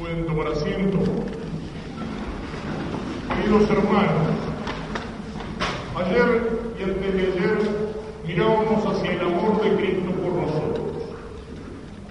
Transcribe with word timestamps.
Pueden 0.00 0.24
tomar 0.24 0.48
asiento. 0.48 0.98
Queridos 3.36 3.68
hermanos, 3.68 4.28
ayer 5.94 6.48
y 6.78 6.82
antes 6.84 7.14
de 7.14 7.20
ayer 7.20 7.58
mirábamos 8.26 8.86
hacia 8.86 9.12
el 9.12 9.20
amor 9.20 9.62
de 9.62 9.76
Cristo 9.76 10.10
por 10.22 10.32
nosotros. 10.32 10.86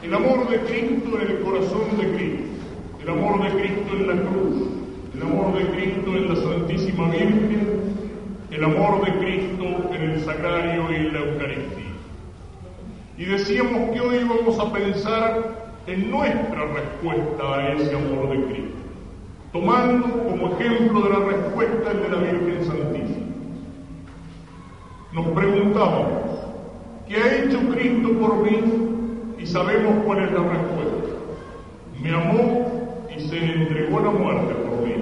El 0.03 0.13
amor 0.13 0.47
de 0.49 0.59
Cristo 0.59 1.19
en 1.19 1.31
el 1.31 1.39
corazón 1.39 1.97
de 1.97 2.11
Cristo, 2.13 2.43
el 3.01 3.09
amor 3.09 3.43
de 3.43 3.59
Cristo 3.59 3.95
en 3.95 4.07
la 4.07 4.21
cruz, 4.21 4.67
el 5.15 5.21
amor 5.23 5.57
de 5.57 5.65
Cristo 5.71 6.15
en 6.15 6.29
la 6.29 6.35
Santísima 6.35 7.09
Virgen, 7.09 7.67
el 8.51 8.63
amor 8.63 9.03
de 9.03 9.17
Cristo 9.17 9.65
en 9.95 10.01
el 10.11 10.23
sagrario 10.23 10.91
y 10.91 10.95
en 10.95 11.13
la 11.13 11.19
Eucaristía. 11.21 11.85
Y 13.17 13.25
decíamos 13.25 13.89
que 13.91 13.99
hoy 13.99 14.23
vamos 14.25 14.59
a 14.59 14.71
pensar 14.71 15.58
en 15.89 16.11
nuestra 16.11 16.65
respuesta 16.65 17.55
a 17.55 17.73
ese 17.73 17.95
amor 17.95 18.29
de 18.29 18.45
Cristo, 18.45 18.77
tomando 19.51 20.07
como 20.23 20.49
ejemplo 20.53 21.01
de 21.01 21.09
la 21.09 21.19
respuesta 21.19 21.91
el 21.91 22.03
de 22.03 22.09
la 22.09 22.17
Virgen 22.17 22.65
Santísima. 22.65 23.25
Nos 25.13 25.27
preguntábamos, 25.29 26.11
¿qué 27.07 27.15
ha 27.17 27.43
hecho 27.43 27.59
Cristo 27.71 28.09
por 28.19 28.37
mí? 28.37 29.39
Y 29.39 29.47
sabemos 29.47 30.03
cuál 30.05 30.25
es 30.25 30.31
la 30.31 30.43
respuesta. 30.43 31.09
Me 31.99 32.11
amó 32.11 33.07
y 33.15 33.27
se 33.27 33.37
entregó 33.37 33.97
a 33.97 34.03
la 34.03 34.11
muerte 34.11 34.53
por 34.53 34.85
mí. 34.85 34.93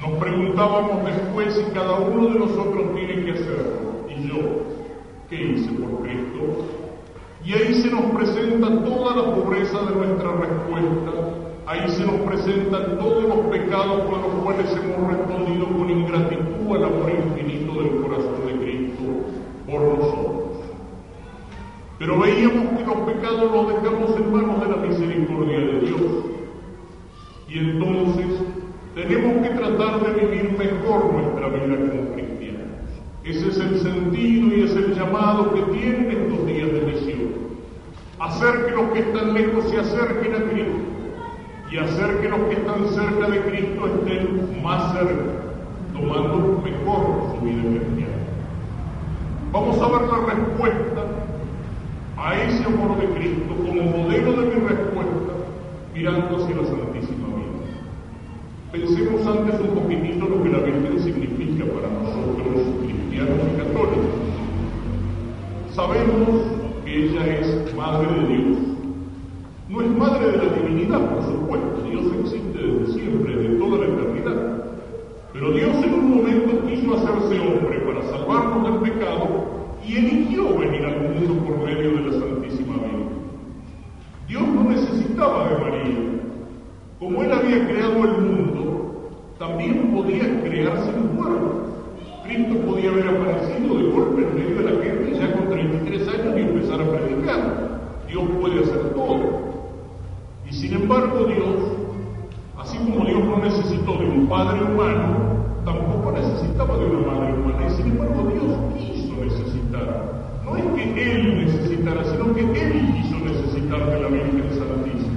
Nos 0.00 0.18
preguntábamos 0.20 1.04
después 1.06 1.54
si 1.54 1.72
cada 1.72 1.98
uno 1.98 2.28
de 2.28 2.38
nosotros 2.38 2.94
tiene 2.94 3.24
que 3.24 3.32
hacerlo. 3.32 4.06
¿Y 4.08 4.28
yo 4.28 4.36
qué 5.28 5.42
hice 5.42 5.72
por 5.72 6.02
Cristo? 6.02 6.83
Y 7.44 7.52
ahí 7.52 7.74
se 7.74 7.90
nos 7.90 8.04
presenta 8.06 8.68
toda 8.84 9.16
la 9.16 9.34
pobreza 9.34 9.78
de 9.82 9.94
nuestra 9.94 10.32
respuesta, 10.32 11.12
ahí 11.66 11.88
se 11.90 12.06
nos 12.06 12.16
presentan 12.20 12.98
todos 12.98 13.24
los 13.24 13.38
pecados 13.46 14.00
por 14.02 14.18
los 14.18 14.42
cuales 14.42 14.70
hemos 14.72 15.12
respondido 15.12 15.66
con 15.66 15.90
ingratitud 15.90 16.74
al 16.74 16.84
amor 16.84 17.10
infinito 17.10 17.82
del 17.82 18.00
corazón 18.00 18.46
de 18.46 18.64
Cristo 18.64 19.02
por 19.66 19.80
nosotros. 19.82 20.44
Pero 21.98 22.18
veíamos 22.18 22.78
que 22.78 22.86
los 22.86 22.96
pecados 23.12 23.52
los 23.52 23.68
dejamos 23.68 24.16
en 24.16 24.32
manos 24.32 24.60
de 24.60 24.68
la 24.68 24.76
misericordia 24.76 25.58
de 25.58 25.80
Dios. 25.80 26.00
Y 27.48 27.58
entonces 27.58 28.26
tenemos 28.94 29.46
que 29.46 29.54
tratar 29.54 30.00
de 30.00 30.26
vivir 30.26 30.56
mejor 30.58 31.12
nuestra 31.12 31.48
vida 31.48 31.76
como 31.76 32.14
cristianos. 32.14 32.64
Ese 33.22 33.48
es 33.48 33.58
el 33.58 33.78
sentido 33.80 34.56
y 34.56 34.62
es 34.62 34.76
el 34.76 34.94
llamado 34.94 35.54
que 35.54 35.62
tienen 35.72 36.10
estos 36.10 36.46
días. 36.46 36.73
Hacer 38.20 38.66
que 38.66 38.70
los 38.72 38.90
que 38.92 39.00
están 39.00 39.34
lejos 39.34 39.68
se 39.70 39.78
acerquen 39.78 40.34
a 40.34 40.50
Cristo 40.50 40.78
y 41.70 41.78
hacer 41.78 42.20
que 42.20 42.28
los 42.28 42.40
que 42.42 42.54
están 42.54 42.88
cerca 42.88 43.30
de 43.30 43.40
Cristo 43.40 43.86
estén 43.86 44.62
más 44.62 44.92
cerca, 44.92 45.24
tomando 45.92 46.62
mejor 46.62 47.34
su 47.34 47.44
vida 47.44 47.62
cristiana. 47.62 48.14
Vamos 49.50 49.78
a 49.80 49.88
ver 49.88 50.02
la 50.02 50.34
respuesta 50.34 51.04
a 52.16 52.34
ese 52.42 52.64
amor 52.64 52.96
de 53.00 53.06
Cristo 53.18 53.54
como 53.56 53.82
modelo 53.82 54.32
de 54.32 54.46
mi 54.46 54.66
respuesta 54.66 55.32
mirando 55.92 56.36
hacia 56.36 56.56
la 56.56 56.64
Santísima 56.64 57.26
Vida. 57.26 57.44
Pensemos 58.70 59.26
antes 59.26 59.60
un 59.60 59.74
poquitito 59.74 60.28
lo 60.28 60.42
que 60.42 60.50
la 60.50 60.58
Virgen 60.58 61.00
significa 61.02 61.64
para 61.72 61.88
nosotros 61.88 62.62
cristianos 62.82 63.38
y 63.52 63.56
católicos. 63.58 64.14
Sabemos 65.74 66.53
Madre 67.76 68.06
de 68.06 68.34
Dios. 68.34 68.58
No 69.68 69.80
es 69.82 69.90
Madre 69.90 70.30
de 70.30 70.36
la 70.36 70.54
Divinidad, 70.54 71.10
por 71.10 71.22
supuesto. 71.24 71.82
Dios 71.90 72.04
existe 72.20 72.58
desde 72.58 72.92
siempre, 72.92 73.36
desde 73.36 73.56
toda 73.56 73.78
la 73.78 73.86
eternidad. 73.86 74.64
Pero 75.32 75.50
Dios 75.50 75.76
en 75.84 75.94
un 75.94 76.16
momento 76.16 76.66
quiso 76.68 76.94
hacerse 76.94 77.40
hombre 77.40 77.80
para 77.80 78.02
salvarnos 78.04 78.80
del 78.80 78.92
pecado 78.92 79.28
y 79.86 79.96
eligió 79.96 80.56
venir 80.56 80.84
al 80.84 81.00
mundo 81.00 81.44
por 81.44 81.58
medio 81.64 81.90
de 81.90 82.00
la 82.02 82.12
Santísima 82.12 82.74
Virgen. 82.74 83.08
Dios 84.28 84.42
no 84.42 84.70
necesitaba 84.70 85.48
de 85.48 85.58
María. 85.58 85.98
Como 87.00 87.22
Él 87.22 87.32
había 87.32 87.66
creado 87.66 88.04
el 88.04 88.22
mundo, 88.22 89.10
también 89.38 89.92
podía 89.92 90.42
crearse 90.42 90.90
un 90.90 91.08
pueblo. 91.16 91.63
Cristo 92.24 92.54
podía 92.66 92.90
haber 92.90 93.08
aparecido 93.08 93.76
de 93.76 93.90
golpe 93.90 94.22
en 94.22 94.34
medio 94.34 94.56
de 94.56 94.64
la 94.64 94.82
gente 94.82 95.18
ya 95.18 95.32
con 95.32 95.50
33 95.50 96.08
años 96.08 96.36
y 96.36 96.40
empezar 96.40 96.80
a 96.80 96.90
predicar. 96.90 97.64
Dios 98.08 98.24
puede 98.40 98.60
hacer 98.60 98.94
todo. 98.94 99.54
Y 100.48 100.54
sin 100.54 100.72
embargo 100.72 101.26
Dios, 101.26 101.56
así 102.58 102.78
como 102.78 103.04
Dios 103.04 103.24
no 103.24 103.38
necesitó 103.38 103.98
de 103.98 104.08
un 104.08 104.26
padre 104.26 104.62
humano, 104.62 105.34
tampoco 105.64 106.12
necesitaba 106.12 106.78
de 106.78 106.86
una 106.86 107.06
madre 107.06 107.34
humana. 107.34 107.66
Y 107.68 107.76
sin 107.76 107.86
embargo 107.92 108.30
Dios 108.32 108.78
quiso 108.78 109.14
necesitar. 109.22 110.40
No 110.44 110.56
es 110.56 110.64
que 110.74 111.12
Él 111.12 111.44
necesitara, 111.44 112.04
sino 112.04 112.34
que 112.34 112.40
Él 112.40 112.94
quiso 112.94 113.18
necesitar 113.18 113.90
de 113.90 114.00
la 114.00 114.08
Virgen 114.08 114.48
Santísima. 114.50 115.12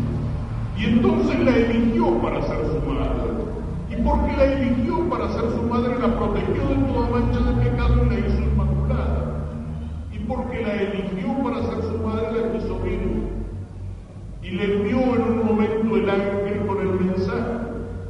Y 0.78 0.86
entonces 0.86 1.40
la 1.40 1.56
eligió 1.56 2.22
para 2.22 2.42
ser 2.42 2.58
su 2.68 2.90
madre. 2.90 3.37
Y 3.90 3.96
porque 4.02 4.38
la 4.38 4.46
eligió 4.46 5.10
para 5.10 5.30
ser 5.32 5.50
su 5.52 5.62
madre, 5.64 5.98
la 6.00 6.18
protegió 6.18 6.68
de 6.68 6.76
toda 6.92 7.10
mancha 7.10 7.40
de 7.40 7.70
pecado 7.70 8.06
y 8.06 8.10
la 8.10 8.20
hizo 8.20 8.42
inmaculada. 8.42 9.48
Y 10.14 10.20
porque 10.20 10.62
la 10.62 10.74
eligió 10.82 11.44
para 11.44 11.64
ser 11.64 11.82
su 11.84 11.98
madre, 12.06 12.42
la 12.42 12.52
quiso 12.52 12.80
virgen. 12.80 13.28
Y 14.44 14.52
le 14.52 14.64
envió 14.64 14.98
en 15.16 15.22
un 15.22 15.46
momento 15.46 15.98
el 15.98 16.10
ángel 16.10 16.66
con 16.68 16.80
el 16.80 17.00
mensaje. 17.00 17.68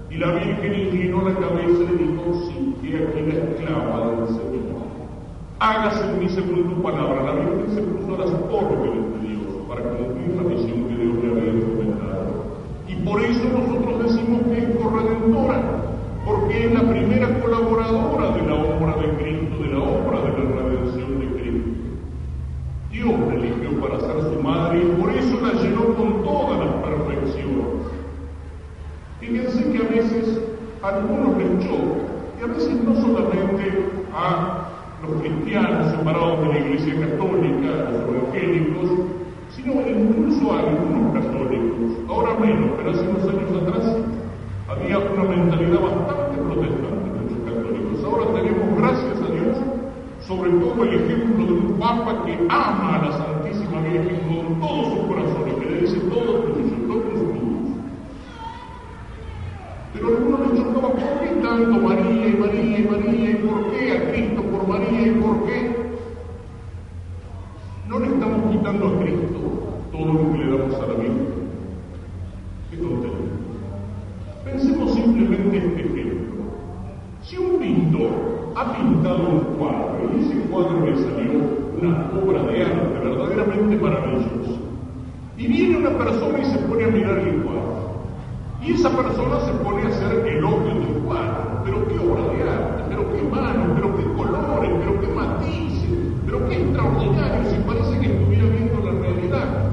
Y 0.09 0.17
la 0.17 0.31
Virgen 0.31 0.73
inclinó 0.73 1.29
la 1.29 1.35
cabeza 1.35 1.83
y 1.93 1.97
dijo, 1.97 2.47
sí, 2.47 2.75
que 2.81 2.97
aquí 2.97 3.21
la 3.27 3.33
esclava 3.35 4.11
del 4.11 4.27
Señor. 4.27 4.87
Hágase 5.59 6.05
en 6.05 6.19
mí 6.19 6.29
según 6.29 6.75
tu 6.75 6.81
palabra. 6.81 7.23
La 7.23 7.33
Virgen 7.33 7.75
se 7.75 7.81
puso 7.81 8.15
a 8.15 8.25
las 8.25 8.31
órdenes 8.31 9.21
de 9.21 9.27
Dios 9.27 9.53
para 9.67 9.81
cumplir 9.81 10.35
la 10.35 10.43
misión 10.43 10.87
que 10.87 10.95
Dios 10.95 11.15
le 11.23 11.31
había 11.31 11.51
encomendado. 11.51 12.45
Y 12.87 12.95
por 12.95 13.21
eso 13.21 13.43
nosotros 13.43 13.96
que 14.27 14.67
porque 16.25 16.65
es 16.65 16.73
la 16.73 16.81
primera 16.81 17.39
colaboradora 17.39 18.35
de 18.35 18.41
la 18.45 18.55
obra 18.55 18.97
de 18.97 19.07
Cristo, 19.15 19.63
de 19.63 19.67
la 19.69 19.79
obra 19.79 20.19
de 20.19 20.31
la 20.31 20.61
redención 20.63 21.19
de 21.21 21.27
Cristo. 21.39 21.69
Dios 22.91 23.13
la 23.25 23.33
eligió 23.35 23.79
para 23.79 23.99
ser 24.01 24.33
su 24.33 24.43
madre 24.43 24.79
y 24.83 25.01
por 25.01 25.11
eso 25.11 25.39
la 25.41 25.53
llenó 25.61 25.95
con 25.95 26.23
todas 26.23 26.59
las 26.59 26.73
perfecciones. 26.83 27.65
Fíjense 29.21 29.71
que 29.71 29.77
a 29.77 29.89
veces 29.89 30.41
a 30.83 30.89
algunos 30.89 31.37
les 31.37 31.65
choca, 31.65 32.03
y 32.37 32.43
a 32.43 32.47
veces 32.47 32.83
no 32.83 32.95
solamente 32.95 33.85
a 34.13 34.67
los 35.07 35.21
cristianos 35.21 35.91
separados 35.91 36.41
de 36.41 36.47
la 36.47 36.59
Iglesia 36.59 36.99
Católica, 36.99 37.91
los 37.91 38.15
evangélicos, 38.15 38.91
sino 39.55 39.73
incluso 39.87 40.51
a 40.51 40.59
algunos 40.59 41.13
católicos, 41.13 41.97
ahora 42.09 42.37
menos, 42.39 42.71
pero 42.75 42.91
hace 42.91 43.07
unos 43.07 43.23
años 43.23 43.63
atrás 43.63 44.16
había 44.67 44.99
una 44.99 45.23
mentalidad 45.23 45.79
bastante 45.79 46.37
protestante 46.41 47.09
de 47.09 47.21
los 47.23 47.39
católicos. 47.45 48.03
Ahora 48.03 48.25
tenemos, 48.33 48.77
gracias 48.77 49.21
a 49.21 49.31
Dios, 49.31 49.57
sobre 50.21 50.51
todo 50.51 50.83
el 50.83 50.93
ejemplo 50.93 51.45
de 51.45 51.53
un 51.53 51.79
Papa 51.79 52.23
que 52.25 52.33
ama 52.49 52.95
a 52.95 53.05
la 53.05 53.11
Santísima 53.11 53.81
Virgen 53.81 54.19
con 54.27 54.59
todo 54.59 54.83
su 54.91 55.07
corazón 55.07 55.43
y 55.47 55.59
que 55.59 55.69
le 55.69 55.81
dice 55.81 55.99
todo 56.01 56.39
tuyo, 56.41 56.75
todo 56.87 57.01
tuyo. 57.01 57.47
Pero 59.97 60.07
a 60.09 60.11
algunos 60.11 60.39
les 60.41 60.59
chocaba, 60.59 60.89
¿por 60.89 61.19
qué 61.21 61.27
tanto 61.41 61.81
María 61.81 62.27
y 62.27 62.33
María 62.37 62.79
y 62.79 62.83
María? 62.83 63.29
¿Y 63.31 63.35
por 63.35 63.71
qué 63.71 63.91
a 63.91 64.11
Cristo 64.11 64.43
por 64.43 64.67
María 64.67 65.07
y 65.07 65.11
por 65.11 65.45
qué? 65.45 65.75
No 67.87 67.99
le 67.99 68.07
estamos 68.07 68.51
quitando 68.51 68.87
a 68.87 68.99
Cristo 68.99 69.39
todo 69.91 70.13
lo 70.13 70.31
que 70.33 70.37
le 70.37 70.57
damos 70.57 70.75
a 70.75 70.87
la 70.87 70.93
Virgen. 70.93 71.27
Qué 72.69 72.77
tontería. 72.77 73.17
Pensemos 74.43 74.93
simplemente 74.93 75.57
este 75.57 75.81
ejemplo. 75.81 76.43
Si 77.23 77.37
un 77.37 77.57
pintor 77.57 78.53
ha 78.55 78.73
pintado 78.75 79.29
un 79.29 79.39
cuadro 79.57 80.11
y 80.13 80.23
ese 80.23 80.39
cuadro 80.49 80.85
le 80.85 80.95
salió 80.95 81.39
una 81.81 82.11
obra 82.21 82.43
de 82.43 82.61
arte 82.63 82.99
verdaderamente 83.03 83.75
maravillosa, 83.77 84.59
y 85.37 85.47
viene 85.47 85.77
una 85.77 85.97
persona 85.97 86.39
y 86.39 86.45
se 86.45 86.57
pone 86.59 86.83
a 86.83 86.87
mirar 86.87 87.17
el 87.19 87.41
cuadro, 87.41 87.77
y 88.61 88.73
esa 88.73 88.89
persona 88.89 89.39
se 89.41 89.51
pone 89.63 89.83
a 89.83 89.87
hacer 89.87 90.27
elogio 90.27 90.73
del 90.73 91.03
cuadro, 91.05 91.61
pero 91.63 91.87
qué 91.87 91.99
obra 91.99 92.23
de 92.33 92.49
arte, 92.49 92.83
pero 92.89 93.13
qué 93.13 93.21
mano, 93.23 93.73
pero 93.75 93.95
qué 93.95 94.03
colores, 94.15 94.71
pero 94.79 94.99
qué 94.99 95.07
matices, 95.07 95.89
pero 96.25 96.49
qué 96.49 96.61
extraordinario, 96.63 97.49
si 97.49 97.57
parece 97.67 97.99
que 97.99 98.07
estuviera 98.07 98.45
viendo 98.49 98.91
la 98.91 98.99
realidad. 98.99 99.71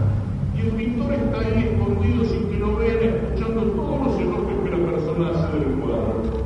Y 0.54 0.60
el 0.60 0.70
pintor 0.72 1.12
está 1.12 1.38
ahí 1.40 1.72
escondido 1.72 2.24
sin 2.24 2.48
que 2.50 2.58
lo 2.58 2.76
vean, 2.76 2.98
escuchando 3.02 3.62
todos 3.62 4.06
los 4.06 4.20
elogios 4.20 4.60
que 4.62 4.70
la 4.70 4.90
persona 4.90 5.30
hace 5.30 5.58
del 5.58 5.74
cuadro. 5.80 6.44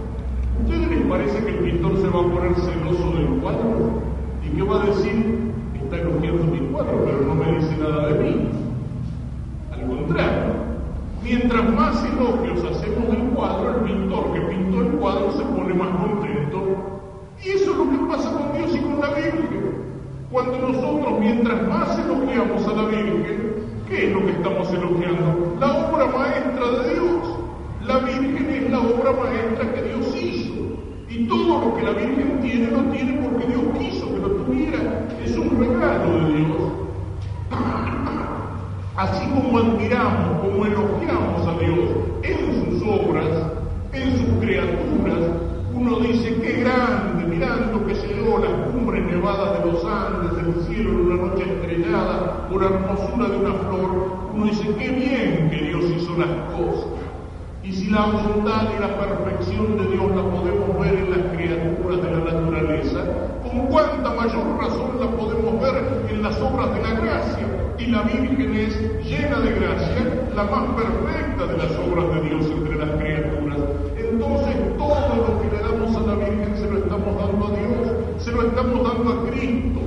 ¿A 0.56 0.62
ustedes 0.62 0.88
les 0.88 1.06
parece 1.06 1.44
que 1.44 1.50
el 1.50 1.58
pintor 1.58 1.96
se 1.98 2.08
va 2.08 2.20
a 2.20 2.32
poner 2.32 2.54
celoso 2.54 3.10
del 3.16 3.26
cuadro? 3.42 4.02
¿Y 4.42 4.56
qué 4.56 4.62
va 4.62 4.82
a 4.82 4.86
decir? 4.86 5.52
Está 5.74 5.96
elogiando 5.96 6.44
mi 6.44 6.58
cuadro, 6.68 7.04
pero 7.04 7.20
no 7.26 7.34
me 7.34 7.58
dice 7.58 7.76
nada 7.76 8.08
de 8.08 8.24
mí. 8.24 8.48
Al 9.72 9.86
contrario, 9.86 10.68
Mientras 11.28 11.74
más 11.74 12.04
elogios 12.04 12.64
hacemos 12.64 13.10
del 13.10 13.22
cuadro, 13.34 13.74
el 13.74 13.92
pintor 13.92 14.32
que 14.32 14.40
pintó 14.40 14.80
el 14.80 14.88
cuadro 14.92 15.30
se 15.32 15.42
pone 15.42 15.74
más 15.74 15.88
contento. 15.88 16.62
Y 17.44 17.50
eso 17.50 17.72
es 17.72 17.76
lo 17.76 17.90
que 17.90 17.96
pasa 18.08 18.32
con 18.32 18.56
Dios 18.56 18.74
y 18.74 18.78
con 18.78 19.00
la 19.00 19.08
Virgen. 19.14 19.98
Cuando 20.30 20.58
nosotros, 20.58 21.20
mientras 21.20 21.68
más 21.68 21.98
elogiamos 21.98 22.66
a 22.66 22.72
la 22.72 22.88
Virgen, 22.88 23.54
¿qué 23.88 24.06
es 24.06 24.12
lo 24.12 24.24
que 24.24 24.32
estamos 24.32 24.72
elogiando? 24.72 25.56
La 25.60 25.88
obra 25.88 26.06
maestra 26.06 26.66
de 26.82 26.94
Dios. 26.94 27.38
La 27.84 27.98
Virgen 27.98 28.50
es 28.50 28.70
la 28.70 28.78
obra 28.78 29.12
maestra 29.12 29.74
que 29.74 29.82
Dios 29.82 30.16
hizo. 30.16 30.54
Y 31.10 31.26
todo 31.26 31.60
lo 31.60 31.76
que 31.76 31.82
la 31.82 31.90
Virgen 31.90 32.40
porque 33.12 33.46
Dios 33.46 33.62
quiso 33.78 34.14
que 34.14 34.20
lo 34.20 34.28
tuviera. 34.28 35.08
Es 35.24 35.36
un 35.36 35.58
regalo 35.58 36.26
de 36.26 36.34
Dios. 36.34 36.58
Así 38.96 39.26
como 39.28 39.58
admiramos, 39.58 40.40
como 40.40 40.66
elogiamos 40.66 41.46
a 41.46 41.58
Dios 41.58 41.90
en 42.24 42.80
sus 42.80 42.82
obras, 42.82 43.28
en 43.92 44.10
sus 44.18 44.40
criaturas, 44.40 45.18
uno 45.72 46.00
dice, 46.00 46.34
qué 46.42 46.60
grande, 46.60 47.24
mirando 47.28 47.86
que 47.86 47.94
se 47.94 48.08
dio 48.08 48.38
las 48.38 48.50
cumbres 48.72 49.04
nevadas 49.04 49.58
de 49.62 49.70
los 49.70 49.84
Andes, 49.84 50.34
del 50.36 50.64
cielo 50.64 50.90
en 50.90 51.00
una 51.00 51.28
noche 51.28 51.44
estrellada, 51.44 52.48
por 52.48 52.64
hermosura 52.64 53.28
de 53.28 53.36
una 53.38 53.52
flor, 53.54 54.30
uno 54.34 54.44
dice, 54.46 54.74
qué 54.76 54.88
bien 54.88 55.48
que 55.50 55.68
Dios 55.68 55.84
hizo 55.96 56.16
las 56.18 56.30
cosas. 56.56 57.07
Y 57.68 57.72
si 57.72 57.90
la 57.90 58.06
bondad 58.06 58.62
y 58.74 58.80
la 58.80 58.98
perfección 58.98 59.76
de 59.76 59.88
Dios 59.88 60.08
la 60.16 60.22
podemos 60.22 60.80
ver 60.80 60.94
en 60.94 61.10
las 61.10 61.36
criaturas 61.36 62.02
de 62.02 62.10
la 62.12 62.32
naturaleza, 62.32 63.00
con 63.42 63.66
cuánta 63.66 64.08
mayor 64.08 64.56
razón 64.58 64.98
la 64.98 65.10
podemos 65.10 65.60
ver 65.60 66.06
en 66.08 66.22
las 66.22 66.40
obras 66.40 66.74
de 66.74 66.82
la 66.82 66.98
gracia. 66.98 67.46
Y 67.78 67.86
la 67.88 68.02
Virgen 68.04 68.54
es 68.54 69.04
llena 69.04 69.40
de 69.40 69.52
gracia, 69.52 70.30
la 70.34 70.44
más 70.44 70.64
perfecta 70.80 71.46
de 71.46 71.58
las 71.58 71.72
obras 71.76 72.14
de 72.14 72.28
Dios 72.30 72.46
entre 72.46 72.76
las 72.76 72.90
criaturas. 73.02 73.58
Entonces 73.98 74.56
todo 74.78 75.16
lo 75.28 75.42
que 75.42 75.54
le 75.54 75.62
damos 75.62 75.94
a 75.94 76.00
la 76.06 76.14
Virgen 76.14 76.56
se 76.56 76.70
lo 76.70 76.78
estamos 76.78 77.16
dando 77.20 77.46
a 77.48 77.50
Dios, 77.50 78.24
se 78.24 78.32
lo 78.32 78.42
estamos 78.48 78.82
dando 78.82 79.12
a 79.12 79.30
Cristo, 79.30 79.80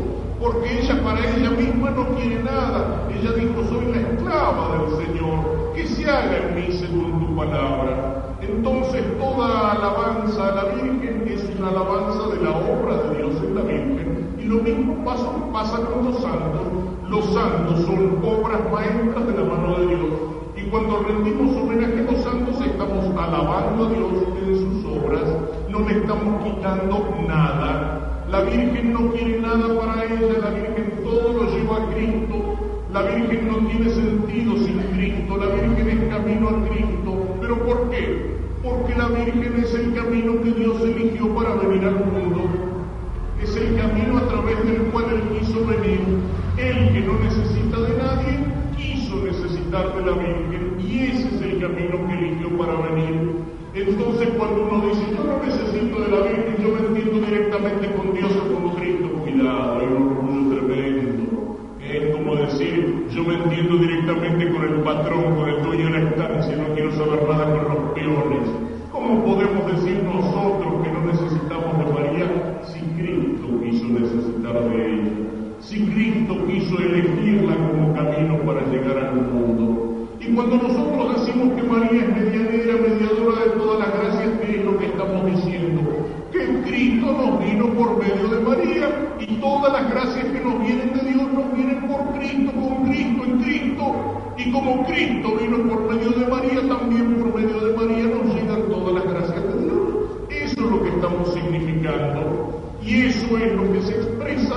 porque 0.51 0.79
ella 0.79 1.01
para 1.03 1.19
ella 1.19 1.51
misma 1.51 1.91
no 1.91 2.07
quiere 2.15 2.43
nada. 2.43 3.07
Ella 3.09 3.31
dijo, 3.33 3.63
soy 3.69 3.85
la 3.85 4.01
esclava 4.01 4.77
del 4.77 5.05
Señor, 5.05 5.73
que 5.75 5.87
se 5.87 6.09
haga 6.09 6.37
en 6.37 6.55
mí 6.55 6.71
según 6.73 7.25
tu 7.25 7.35
palabra. 7.35 8.35
Entonces 8.41 9.03
toda 9.17 9.71
alabanza 9.71 10.47
a 10.47 10.55
la 10.55 10.63
Virgen 10.75 11.25
es 11.27 11.43
una 11.57 11.69
alabanza 11.69 12.27
de 12.29 12.43
la 12.43 12.51
obra 12.51 12.97
de 13.03 13.17
Dios 13.17 13.35
en 13.43 13.55
la 13.55 13.61
Virgen. 13.61 14.35
Y 14.39 14.43
lo 14.43 14.61
mismo 14.61 15.05
pasa, 15.05 15.27
pasa 15.53 15.77
con 15.85 16.05
los 16.05 16.21
santos. 16.21 16.67
Los 17.07 17.25
santos 17.33 17.85
son 17.85 18.19
obras 18.23 18.61
maestras 18.71 19.27
de 19.27 19.33
la 19.33 19.43
mano 19.43 19.79
de 19.79 19.87
Dios. 19.87 20.09
Y 20.55 20.61
cuando 20.69 21.03
rendimos 21.03 21.55
homenaje 21.55 21.99
a 21.99 22.11
los 22.11 22.23
santos 22.23 22.61
estamos 22.65 23.05
alabando 23.17 23.85
a 23.85 23.89
Dios 23.89 24.11
en 24.41 24.55
sus 24.55 24.85
obras, 24.85 25.23
no 25.69 25.79
le 25.79 25.97
estamos 25.99 26.43
quitando 26.43 27.15
nada. 27.27 28.00
La 28.31 28.43
Virgen 28.43 28.93
no 28.93 29.11
quiere 29.11 29.41
nada 29.41 29.77
para 29.77 30.05
ella, 30.05 30.39
la 30.41 30.51
Virgen 30.51 31.03
todo 31.03 31.33
lo 31.33 31.51
lleva 31.51 31.83
a 31.83 31.93
Cristo. 31.93 32.55
La 32.93 33.01
Virgen 33.01 33.47
no 33.49 33.67
tiene 33.67 33.89
sentido 33.89 34.55
sin 34.55 34.79
Cristo, 34.93 35.35
la 35.35 35.47
Virgen 35.47 35.89
es 35.89 36.09
camino 36.09 36.47
a 36.47 36.69
Cristo. 36.69 37.35
¿Pero 37.41 37.65
por 37.65 37.89
qué? 37.89 38.37
Porque 38.63 38.95
la 38.95 39.09
Virgen 39.09 39.53
es 39.61 39.73
el 39.73 39.93
camino 39.93 40.41
que 40.41 40.51
Dios 40.51 40.81
eligió 40.81 41.35
para 41.35 41.55
venir 41.55 41.83
al 41.83 42.05
mundo. 42.05 42.41
Es 43.43 43.53
el 43.57 43.75
camino 43.75 44.17
a 44.17 44.27
través 44.29 44.63
del 44.65 44.81
cual 44.93 45.05
Él 45.11 45.37
quiso 45.37 45.65
venir. 45.65 45.99
Él 46.55 46.93
que 46.93 47.01
no 47.01 47.19
necesita 47.19 47.81
de 47.81 47.97
nadie, 47.97 48.39
quiso 48.77 49.17
necesitar 49.25 49.93
de 49.93 50.05
la 50.05 50.17
Virgen 50.17 50.77
y 50.79 50.99
ese 50.99 51.35
es 51.35 51.41
el 51.41 51.59
camino 51.59 52.07
que 52.07 52.13
eligió 52.13 52.57
para 52.57 52.75
venir. 52.75 53.51
Entonces 53.73 54.27
cuando 54.37 54.63
uno 54.63 54.85
dice, 54.87 55.01
yo 55.15 55.23
no 55.23 55.41
necesito 55.45 56.01
de 56.01 56.09
la 56.09 56.27
Virgen, 56.27 56.55
yo 56.61 56.75
me 56.75 56.87
entiendo 56.87 57.25
directamente 57.25 57.91
con 57.95 58.13
Dios 58.13 58.31
o 58.35 58.53
con 58.53 58.75
Cristo, 58.75 59.07
cuidado, 59.23 59.79
hay 59.79 59.87
un 59.87 60.07
orgullo 60.09 60.55
tremendo. 60.55 61.57
Es 61.79 62.15
como 62.15 62.35
decir, 62.35 63.07
yo 63.11 63.23
me 63.23 63.35
entiendo 63.35 63.77
directamente 63.77 64.51
con 64.51 64.63
el 64.63 64.75
patrón, 64.81 65.35
con 65.35 65.49
el 65.49 65.63
dueño 65.63 65.85
de 65.85 65.91
la 65.91 66.09
estancia, 66.09 66.57
no 66.57 66.73
quiero 66.73 66.91
saber 66.91 67.23
nada 67.29 67.45
con 67.45 67.75
los 67.75 67.93
peones. 67.93 68.49
¿Cómo 68.91 69.23
podemos 69.23 69.65
decir 69.71 70.03
nosotros 70.03 70.83
que 70.83 70.91
no 70.91 71.05
necesitamos 71.05 71.77
de 71.79 71.93
María 71.93 72.61
si 72.63 72.79
Cristo 73.01 73.47
quiso 73.63 73.85
necesitar 73.87 74.69
de 74.69 74.93
ella? 74.93 75.11
Si 75.61 75.85
Cristo 75.85 76.35
quiso 76.45 76.77
elegirla 76.77 77.55
como 77.55 77.93
camino 77.93 78.37
para 78.39 78.65
llegar 78.67 78.97
al 78.97 79.15
mundo. 79.15 79.91
Y 80.21 80.35
cuando 80.35 80.55
nosotros 80.57 81.25
decimos 81.25 81.55
que 81.55 81.63
María 81.63 82.03
es 82.03 82.15
medianera, 82.15 82.73
mediadora 82.77 83.43
de 83.43 83.49
todas 83.57 83.79
las 83.79 83.99
gracias, 83.99 84.39
¿qué 84.39 84.59
es 84.59 84.65
lo 84.65 84.77
que 84.77 84.85
estamos 84.85 85.25
diciendo? 85.25 85.81
Que 86.31 86.61
Cristo 86.61 87.07
nos 87.07 87.43
vino 87.43 87.65
por 87.73 87.97
medio 87.97 88.27
de 88.27 88.39
María 88.39 89.15
y 89.19 89.25
todas 89.37 89.73
las 89.73 89.91
gracias 89.91 90.25
que 90.25 90.39
nos 90.41 90.59
vienen 90.59 90.93
de 90.93 91.09
Dios 91.09 91.33
nos 91.33 91.51
con 92.37 92.89
Cristo, 92.89 93.23
en 93.25 93.41
Cristo. 93.41 93.95
Y 94.37 94.51
como 94.51 94.85
Cristo 94.85 95.37
vino 95.39 95.57
por 95.69 95.93
medio 95.93 96.09
de 96.11 96.25
María, 96.27 96.67
también 96.67 97.15
por 97.15 97.35
medio 97.35 97.59
de 97.59 97.77
María 97.77 98.05
nos 98.05 98.33
llegan 98.33 98.61
todas 98.69 98.93
las 98.93 99.03
gracias 99.03 99.43
de 99.43 99.63
Dios. 99.63 99.81
Eso 100.29 100.65
es 100.65 100.71
lo 100.71 100.83
que 100.83 100.89
estamos 100.89 101.33
significando. 101.33 102.61
Y 102.81 103.01
eso 103.03 103.37
es 103.37 103.53
lo 103.53 103.71
que 103.73 103.81
se 103.81 103.93
expresa 103.95 104.55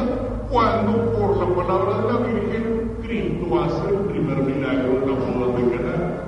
cuando 0.51 1.13
por 1.13 1.37
la 1.37 1.55
palabra 1.55 1.99
de 1.99 2.13
la 2.13 2.19
Virgen 2.21 2.93
Cristo 3.03 3.63
hace 3.63 3.91
el 3.91 4.01
primer 4.07 4.39
milagro 4.39 5.03
en 5.03 5.11
la 5.11 5.15
boda 5.15 5.59
de 5.59 5.77
Caná. 5.77 6.25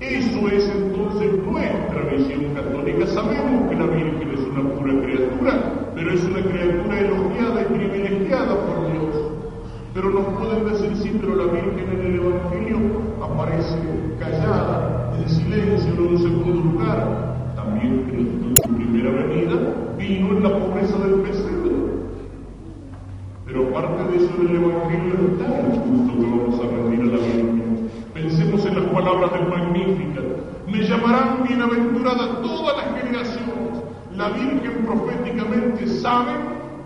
Eso 0.00 0.48
es 0.48 0.68
entonces 0.68 1.32
nuestra 1.44 2.02
visión 2.12 2.54
católica. 2.54 3.06
Sabemos 3.06 3.68
que 3.68 3.76
la 3.76 3.86
Virgen 3.86 4.30
es 4.32 4.40
una 4.40 4.70
pura 4.74 4.92
criatura, 5.02 5.90
pero 5.94 6.12
es 6.12 6.24
una 6.24 6.42
criatura 6.42 7.00
elogiada 7.00 7.62
y 7.62 7.64
privilegiada 7.64 8.54
por 8.54 8.92
Dios. 8.92 9.16
Pero 9.94 10.10
nos 10.10 10.26
pueden 10.38 10.64
decir, 10.70 10.96
sí, 10.96 11.18
pero 11.20 11.34
la 11.34 11.52
Virgen 11.52 11.88
en 11.90 12.06
el 12.06 12.14
Evangelio 12.20 12.78
aparece 13.20 13.78
callada, 14.20 15.12
en 15.18 15.28
silencio, 15.28 15.92
en 15.92 16.00
un 16.00 16.18
segundo 16.18 16.62
lugar. 16.62 17.54
También 17.56 18.04
Cristo 18.04 18.46
en 18.48 18.56
su 18.62 18.76
primera 18.76 19.10
venida 19.10 19.56
vino 19.98 20.36
en 20.36 20.42
la 20.44 20.58
pobreza 20.58 20.96
del 20.98 21.14
pesebre. 21.22 21.72
Pero 23.44 23.66
aparte 23.68 24.12
de 24.12 24.16
eso 24.18 24.30
en 24.40 24.48
el 24.48 24.56
Evangelio 24.62 25.14
está 25.32 25.58
el 25.58 25.80
culto 25.80 26.14
que 26.14 26.30
vamos 26.30 26.60
a 26.60 26.68
rendir 26.68 27.00
a 27.00 27.16
la 27.16 27.18
Virgen. 27.18 27.90
Pensemos 28.14 28.66
en 28.66 28.74
las 28.74 28.84
palabras 28.92 29.32
del 29.32 29.48
Magnífica. 29.48 30.20
Me 30.70 30.82
llamarán 30.82 31.37
bienaventurada 31.48 32.42
todas 32.42 32.76
las 32.76 33.00
generaciones. 33.00 33.82
La 34.16 34.28
Virgen 34.30 34.84
proféticamente 34.84 35.86
sabe 35.86 36.32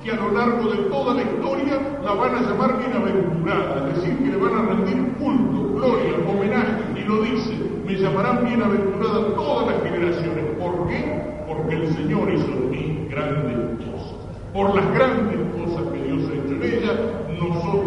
que 0.02 0.12
a 0.12 0.16
lo 0.16 0.30
largo 0.32 0.70
de 0.70 0.78
toda 0.88 1.14
la 1.14 1.22
historia 1.22 1.80
la 2.04 2.12
van 2.14 2.34
a 2.34 2.42
llamar 2.42 2.78
bienaventurada, 2.78 3.88
es 3.88 3.96
decir, 3.96 4.18
que 4.18 4.30
le 4.30 4.36
van 4.36 4.54
a 4.54 4.62
rendir 4.68 5.12
culto, 5.14 5.74
gloria, 5.74 6.14
homenaje, 6.28 7.00
y 7.00 7.04
lo 7.04 7.22
dice, 7.22 7.54
me 7.84 7.94
llamarán 7.94 8.44
bienaventurada 8.44 9.34
todas 9.34 9.66
las 9.68 9.82
generaciones. 9.82 10.44
¿Por 10.58 10.88
qué? 10.88 11.22
Porque 11.46 11.74
el 11.76 11.94
Señor 11.94 12.32
hizo 12.32 12.46
en 12.46 12.70
mí 12.70 13.08
grandes 13.10 13.86
cosas. 13.86 14.14
Por 14.52 14.74
las 14.74 14.92
grandes 14.94 15.38
cosas 15.56 15.82
que 15.92 16.02
Dios 16.02 16.30
ha 16.30 16.34
hecho 16.34 16.54
en 16.54 16.62
ella, 16.62 16.92
nosotros 17.40 17.81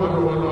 Lord. 0.00 0.47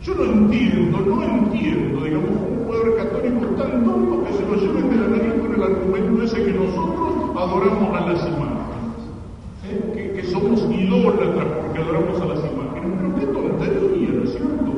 No 0.00 0.14
puede 0.14 0.30
ser. 0.30 0.40
¿Y 0.40 0.40
eso 0.40 0.40
por 0.40 0.40
qué? 0.40 0.40
Porque 0.40 0.40
no 0.40 0.44
entiendo, 0.46 0.98
no 0.98 1.22
entiendo, 1.22 2.04
digamos, 2.04 2.30
un 2.30 2.66
poder 2.66 2.96
católico 2.96 3.46
tan 3.56 3.84
tonto 3.84 4.24
que 4.24 4.32
se 4.32 4.46
lo 4.46 4.54
lleven 4.56 4.90
de 4.90 4.96
la 4.96 5.08
nariz 5.08 5.34
con 5.42 5.54
el 5.54 5.62
argumento 5.62 6.22
ese 6.22 6.44
que 6.44 6.52
nosotros 6.52 7.36
adoramos 7.36 7.96
a 7.96 8.06
las 8.06 8.26
imágenes, 8.26 8.96
¿eh? 9.68 9.92
que, 9.94 10.12
que 10.12 10.24
somos 10.24 10.60
idólatras 10.70 11.46
porque 11.60 11.78
adoramos 11.78 12.20
a 12.20 12.24
las 12.26 12.38
imágenes. 12.38 12.90
Pero 12.96 13.14
qué 13.16 13.26
tontería, 13.26 14.08
¿no 14.08 14.24
es 14.24 14.30
cierto? 14.30 14.72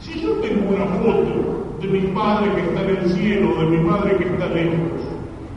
Si 0.00 0.20
yo 0.20 0.30
tengo 0.40 0.74
una 0.74 0.86
foto 0.86 1.76
de 1.80 1.88
mi 1.88 2.00
padre 2.08 2.52
que 2.54 2.60
está 2.62 2.82
en 2.82 2.96
el 2.96 3.10
cielo, 3.10 3.54
de 3.54 3.66
mi 3.66 3.84
madre 3.84 4.16
que 4.16 4.24
está 4.24 4.46
lejos, 4.48 5.00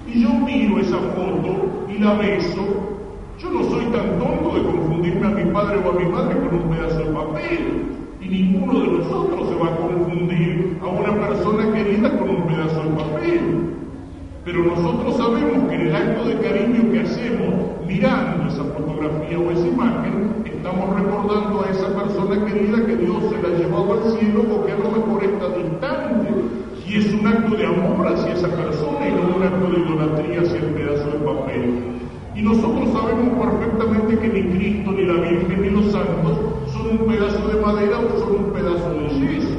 y 0.08 0.22
yo 0.22 0.30
miro 0.34 0.80
esa 0.80 0.98
foto 0.98 1.86
y 1.90 1.98
la 1.98 2.14
beso, 2.14 2.64
yo 3.40 3.50
no 3.50 3.64
soy 3.64 3.86
tan 3.86 4.20
tonto 4.20 4.54
de 4.54 4.64
confundirme 4.64 5.26
a 5.26 5.30
mi 5.32 5.52
padre 5.52 5.80
o 5.84 5.90
a 5.90 5.94
mi 5.94 6.06
madre 6.06 6.38
con 6.38 6.60
un 6.60 6.70
pedazo 6.70 7.00
de 7.00 7.06
papel. 7.06 8.03
Y 8.24 8.30
ninguno 8.30 8.80
de 8.80 8.88
nosotros 9.00 9.50
se 9.50 9.56
va 9.56 9.68
a 9.68 9.76
confundir 9.76 10.78
a 10.82 10.88
una 10.88 11.28
persona 11.28 11.74
querida 11.74 12.18
con 12.18 12.30
un 12.30 12.48
pedazo 12.48 12.84
de 12.84 12.90
papel. 12.92 13.76
Pero 14.46 14.64
nosotros 14.64 15.18
sabemos 15.18 15.70
que 15.70 15.76
en 15.76 15.82
el 15.88 15.96
acto 15.96 16.26
de 16.26 16.36
cariño 16.40 16.92
que 16.92 17.02
hacemos 17.02 17.54
mirando 17.86 18.48
esa 18.48 18.64
fotografía 18.64 19.40
o 19.40 19.52
esa 19.52 19.68
imagen, 19.68 20.36
estamos 20.46 20.96
recordando 20.96 21.64
a 21.64 21.72
esa 21.72 21.88
persona 21.94 22.46
querida 22.46 22.86
que 22.86 22.96
Dios 22.96 23.24
se 23.30 23.42
la 23.42 23.58
llevó 23.58 23.94
al 23.94 24.18
cielo 24.18 24.44
o 24.56 24.66
que 24.66 24.72
a 24.72 24.78
lo 24.78 24.92
mejor 24.92 25.24
está 25.24 25.50
distante. 25.50 26.30
Y 26.88 26.98
es 26.98 27.14
un 27.14 27.28
acto 27.28 27.58
de 27.58 27.66
amor 27.66 28.08
hacia 28.08 28.34
esa 28.34 28.48
persona 28.48 29.08
y 29.08 29.12
no 29.12 29.36
un 29.36 29.44
acto 29.44 29.68
de 29.70 29.80
idolatría 29.80 30.42
hacia 30.42 30.60
el 30.60 30.74
pedazo 30.76 31.12
de 31.12 31.20
papel. 31.26 31.84
Y 32.36 32.42
nosotros 32.42 32.90
sabemos 32.94 33.38
perfectamente 33.38 34.18
que 34.18 34.28
ni 34.30 34.58
Cristo, 34.58 34.92
ni 34.94 35.06
la 35.06 35.14
Virgen, 35.14 35.62
ni 35.62 35.70
los 35.70 35.92
santos 35.92 36.43
son 36.84 37.00
un 37.02 37.08
pedazo 37.08 37.48
de 37.48 37.62
madera 37.62 38.00
o 38.00 38.20
son 38.20 38.46
un 38.46 38.52
pedazo 38.52 38.90
de 38.94 39.10
yeso. 39.20 39.56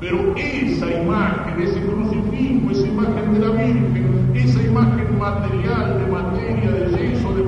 Pero 0.00 0.34
esa 0.36 0.90
imagen, 1.02 1.62
ese 1.62 1.80
crucifijo, 1.80 2.70
esa 2.70 2.86
imagen 2.86 3.34
de 3.34 3.38
la 3.40 3.50
Virgen, 3.50 4.30
esa 4.34 4.62
imagen 4.62 5.18
material, 5.18 5.98
de 5.98 6.12
materia, 6.12 6.70
de 6.70 7.10
yeso, 7.10 7.34
de 7.34 7.42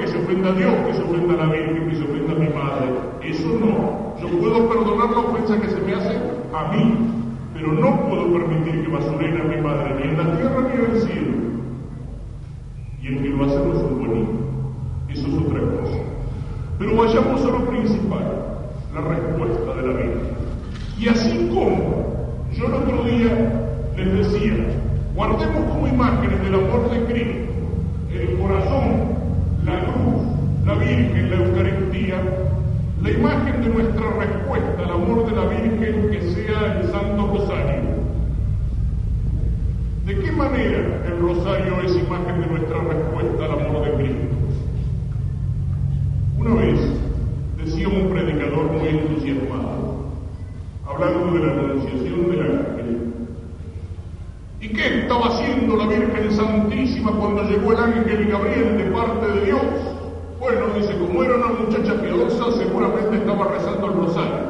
que 0.00 0.08
se 0.08 0.18
ofenda 0.18 0.50
a 0.50 0.52
Dios, 0.52 0.72
que 0.86 0.94
se 0.94 1.02
ofenda 1.02 1.34
a 1.34 1.46
la 1.46 1.52
Virgen, 1.52 1.88
que 1.88 1.96
se 1.96 2.04
ofenda 2.04 2.32
a 2.32 2.36
mi 2.36 2.48
madre. 2.48 2.86
Eso 3.22 3.48
no. 3.60 4.14
Yo 4.20 4.38
puedo 4.38 4.68
perdonar 4.68 5.10
la 5.10 5.18
ofensa 5.18 5.60
que 5.60 5.68
se 5.68 5.80
me 5.80 5.94
hace 5.94 6.16
a 6.54 6.72
mí, 6.72 6.94
pero 7.54 7.72
no 7.72 8.08
puedo 8.08 8.32
permitir 8.32 8.84
que 8.84 8.92
basuren 8.92 9.40
a 9.40 9.44
mi 9.44 9.56
madre 9.60 9.94
ni 9.96 10.10
en 10.10 10.18
la 10.18 10.36
tierra 10.36 10.60
ni 10.62 10.84
en 10.84 10.90
el 10.90 11.02
cielo. 11.02 11.32
Y 13.02 13.06
el 13.08 13.22
que 13.22 13.28
lo 13.28 13.44
hace 13.44 13.56
no 13.56 13.72
es 13.74 13.82
un 13.82 13.98
buen 13.98 14.20
hijo. 14.20 14.32
Eso 15.08 15.26
es 15.28 15.34
otra 15.34 15.60
cosa. 15.60 15.98
Pero 16.78 16.96
vayamos 16.96 17.44
a 17.44 17.48
lo 17.48 17.64
principal, 17.66 18.44
la 18.94 19.00
respuesta 19.00 19.74
de 19.74 19.86
la 19.86 19.92
Virgen. 19.94 20.44
Y 20.98 21.08
así 21.08 21.50
como 21.52 22.14
yo 22.52 22.66
el 22.66 22.74
otro 22.74 23.04
día 23.04 23.62
les 23.96 24.12
decía, 24.32 24.54
guardemos 25.14 25.64
como 25.72 25.88
imágenes 25.88 26.40
del 26.42 26.54
amor 26.54 26.90
de 26.90 27.04
Cristo, 27.04 27.52
el 28.12 28.38
corazón, 28.38 29.13
la 30.74 30.84
Virgen, 30.84 31.30
la 31.30 31.36
Eucaristía, 31.36 32.22
la 33.02 33.10
imagen 33.10 33.62
de 33.62 33.68
nuestra 33.68 34.10
respuesta 34.10 34.82
al 34.82 34.90
amor 34.90 35.26
de 35.26 35.36
la 35.36 35.46
Virgen 35.46 36.10
que 36.10 36.20
sea 36.32 36.80
el 36.80 36.90
Santo 36.90 37.26
Rosario. 37.28 37.94
¿De 40.06 40.18
qué 40.18 40.32
manera 40.32 41.02
el 41.06 41.20
Rosario 41.20 41.80
es 41.82 41.96
imagen 41.96 42.40
de 42.40 42.46
nuestra 42.46 42.78
respuesta 42.78 43.44
al 43.44 43.52
amor 43.52 43.84
de 43.84 43.92
Cristo? 43.94 44.34
Una 46.38 46.54
vez 46.54 46.80
decía 47.56 47.88
un 47.88 48.10
predicador 48.10 48.72
muy 48.72 48.88
entusiasmado, 48.88 50.06
hablando 50.86 51.38
de 51.38 51.46
la 51.46 51.52
anunciación 51.52 52.30
del 52.30 52.40
ángel, 52.40 53.14
¿y 54.60 54.68
qué 54.68 55.00
estaba 55.00 55.26
haciendo 55.26 55.76
la 55.76 55.86
Virgen 55.86 56.32
Santísima 56.32 57.12
cuando 57.12 57.44
llegó 57.44 57.72
el 57.72 57.78
ángel 57.78 58.26
Gabriel 58.26 58.76
de 58.76 58.84
parte 58.84 59.26
de 59.26 59.44
Dios? 59.46 59.93
Bueno, 60.44 60.66
dice, 60.76 60.92
como 60.98 61.24
era 61.24 61.36
una 61.36 61.46
muchacha 61.58 61.94
piadosa, 62.02 62.52
seguramente 62.52 63.16
estaba 63.16 63.48
rezando 63.48 63.86
el 63.86 63.94
rosario. 63.94 64.44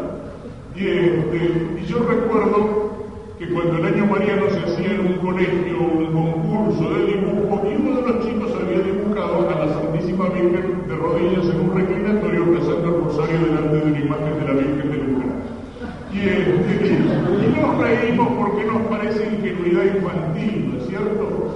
Y, 0.74 0.88
este, 0.88 1.78
y 1.80 1.86
yo 1.86 2.00
recuerdo 2.00 2.90
que 3.38 3.48
cuando 3.50 3.76
el 3.78 3.94
año 3.94 4.06
mariano 4.06 4.50
se 4.50 4.58
hacía 4.58 4.92
en 4.92 5.06
un 5.06 5.18
colegio 5.18 5.78
un 5.78 6.06
concurso 6.12 6.90
de 6.94 7.06
dibujo, 7.06 7.62
y 7.70 7.76
uno 7.76 8.00
de 8.00 8.12
los 8.12 8.26
chicos 8.26 8.50
había 8.60 8.80
dibujado 8.80 9.48
a 9.48 9.66
la 9.66 9.72
Santísima 9.72 10.30
Virgen 10.30 10.82
de 10.88 10.96
rodillas 10.96 11.46
en 11.46 11.60
un 11.60 11.76
reclinatorio 11.78 12.44
rezando 12.46 12.88
el 12.88 13.04
rosario 13.04 13.38
delante 13.38 13.76
de 13.76 13.90
la 13.92 14.00
imagen 14.00 14.34
de 14.40 14.44
la 14.48 14.52
Virgen 14.52 14.90
de 14.90 14.96
Lucas. 14.98 15.30
Y, 16.12 16.18
este, 16.18 16.86
y 16.90 17.60
nos 17.60 17.78
reímos 17.78 18.28
porque 18.36 18.64
nos 18.64 18.82
parece 18.88 19.30
ingenuidad 19.32 19.94
infantil, 19.94 20.72
¿no 20.72 20.78
es 20.80 20.88
cierto? 20.88 21.54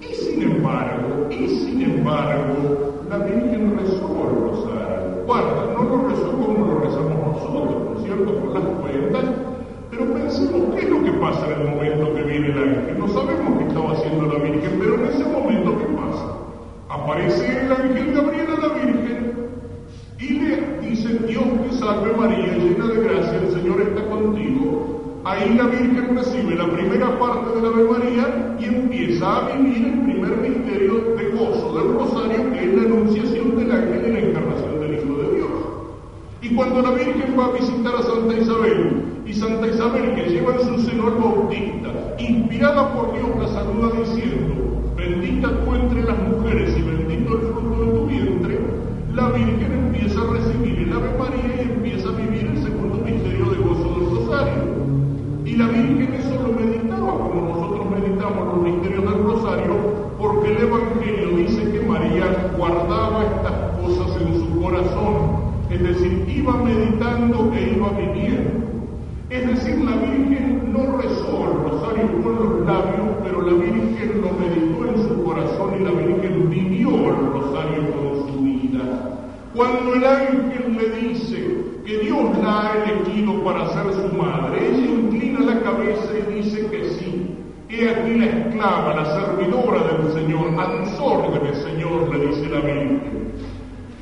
Y 0.00 0.14
sin 0.14 0.42
embargo, 0.42 1.26
y 1.28 1.48
sin 1.48 1.82
embargo, 1.82 2.90
la 3.10 3.18
Virgen 3.18 3.76
rezó 3.76 4.06
el 4.30 4.50
rosario. 4.50 5.24
Guarda, 5.26 5.74
no 5.74 5.82
lo 5.82 6.08
rezó 6.08 6.30
como 6.30 6.64
lo 6.64 6.78
rezamos 6.78 7.34
nosotros, 7.34 7.82
¿no 7.90 7.98
es 7.98 8.04
cierto? 8.04 8.40
Con 8.40 8.54
las 8.54 8.62
cuentas. 8.62 9.24
Pero 9.90 10.14
pensemos, 10.14 10.74
¿qué 10.76 10.82
es 10.82 10.90
lo 10.90 11.02
que 11.02 11.10
pasa 11.14 11.46
en 11.46 11.60
el 11.60 11.74
momento 11.74 12.14
que 12.14 12.22
viene 12.22 12.46
el 12.46 12.58
ángel? 12.58 12.98
No 13.00 13.08
sabemos 13.08 13.58
qué 13.58 13.64
estaba 13.66 13.92
haciendo 13.92 14.26
la 14.26 14.38
Virgen, 14.38 14.78
pero 14.78 14.94
en 14.94 15.04
ese 15.06 15.24
momento, 15.24 15.76
¿qué 15.78 15.86
pasa? 15.98 16.24
Aparece 16.88 17.64
el 17.64 17.72
ángel 17.72 18.14
Gabriel 18.14 18.46
a 18.56 18.66
la 18.66 18.74
Virgen 18.74 19.32
y 20.20 20.28
le 20.32 20.88
dice, 20.88 21.08
Dios 21.26 21.44
te 21.68 21.76
salve 21.78 22.12
María, 22.16 22.56
llena 22.58 22.86
de 22.86 23.02
gracia, 23.02 23.40
el 23.42 23.50
Señor 23.50 23.80
está 23.80 24.04
contigo. 24.08 25.20
Ahí 25.24 25.52
la 25.54 25.64
Virgen 25.64 26.16
recibe 26.16 26.54
la 26.54 26.70
primera 26.70 27.18
parte 27.18 27.56
de 27.56 27.60
la 27.60 27.68
Ave 27.68 27.84
María 27.84 28.56
a 29.22 29.50
vivir 29.54 29.84
el 29.84 30.00
primer 30.00 30.36
misterio 30.38 31.14
de 31.16 31.30
gozo 31.30 31.78
del 31.78 31.94
rosario, 31.94 32.52
que 32.52 32.64
es 32.64 32.74
la 32.74 32.82
anunciación 32.82 33.56
del 33.56 33.70
ángel 33.70 34.06
y 34.06 34.12
la 34.12 34.18
encarnación 34.18 34.80
del 34.80 34.94
Hijo 34.94 35.18
de 35.18 35.36
Dios. 35.36 35.50
Y 36.42 36.54
cuando 36.54 36.80
la 36.80 36.90
Virgen 36.92 37.36
va 37.38 37.46
a 37.46 37.52
visitar 37.52 37.94
a 37.96 38.02
Santa 38.02 38.34
Isabel, 38.34 39.02
y 39.26 39.34
Santa 39.34 39.66
Isabel, 39.66 40.14
que 40.14 40.30
lleva 40.30 40.54
en 40.54 40.60
su 40.60 40.78
seno 40.88 41.08
al 41.08 41.14
Bautista, 41.16 42.16
inspirada 42.18 42.94
por 42.94 43.12
Dios, 43.12 43.28
la 43.38 43.48
saluda 43.48 43.90
diciendo, 44.00 44.59
Cuando 79.54 79.94
el 79.94 80.04
ángel 80.04 80.76
le 80.78 81.08
dice 81.08 81.64
que 81.84 81.98
Dios 81.98 82.38
la 82.40 82.70
ha 82.70 82.84
elegido 82.84 83.42
para 83.42 83.66
ser 83.70 83.92
su 83.94 84.16
madre, 84.16 84.68
ella 84.68 84.92
inclina 84.92 85.40
la 85.40 85.60
cabeza 85.60 86.12
y 86.16 86.34
dice 86.34 86.66
que 86.66 86.84
sí. 86.90 87.36
He 87.68 87.88
aquí 87.90 88.14
la 88.14 88.26
esclava, 88.26 88.94
la 88.94 89.04
servidora 89.06 89.82
del 89.88 90.12
Señor, 90.12 90.54
a 90.56 90.84
tus 90.84 91.00
órdenes, 91.00 91.58
Señor, 91.64 92.14
le 92.14 92.26
dice 92.26 92.48
la 92.48 92.60
Virgen. 92.60 93.32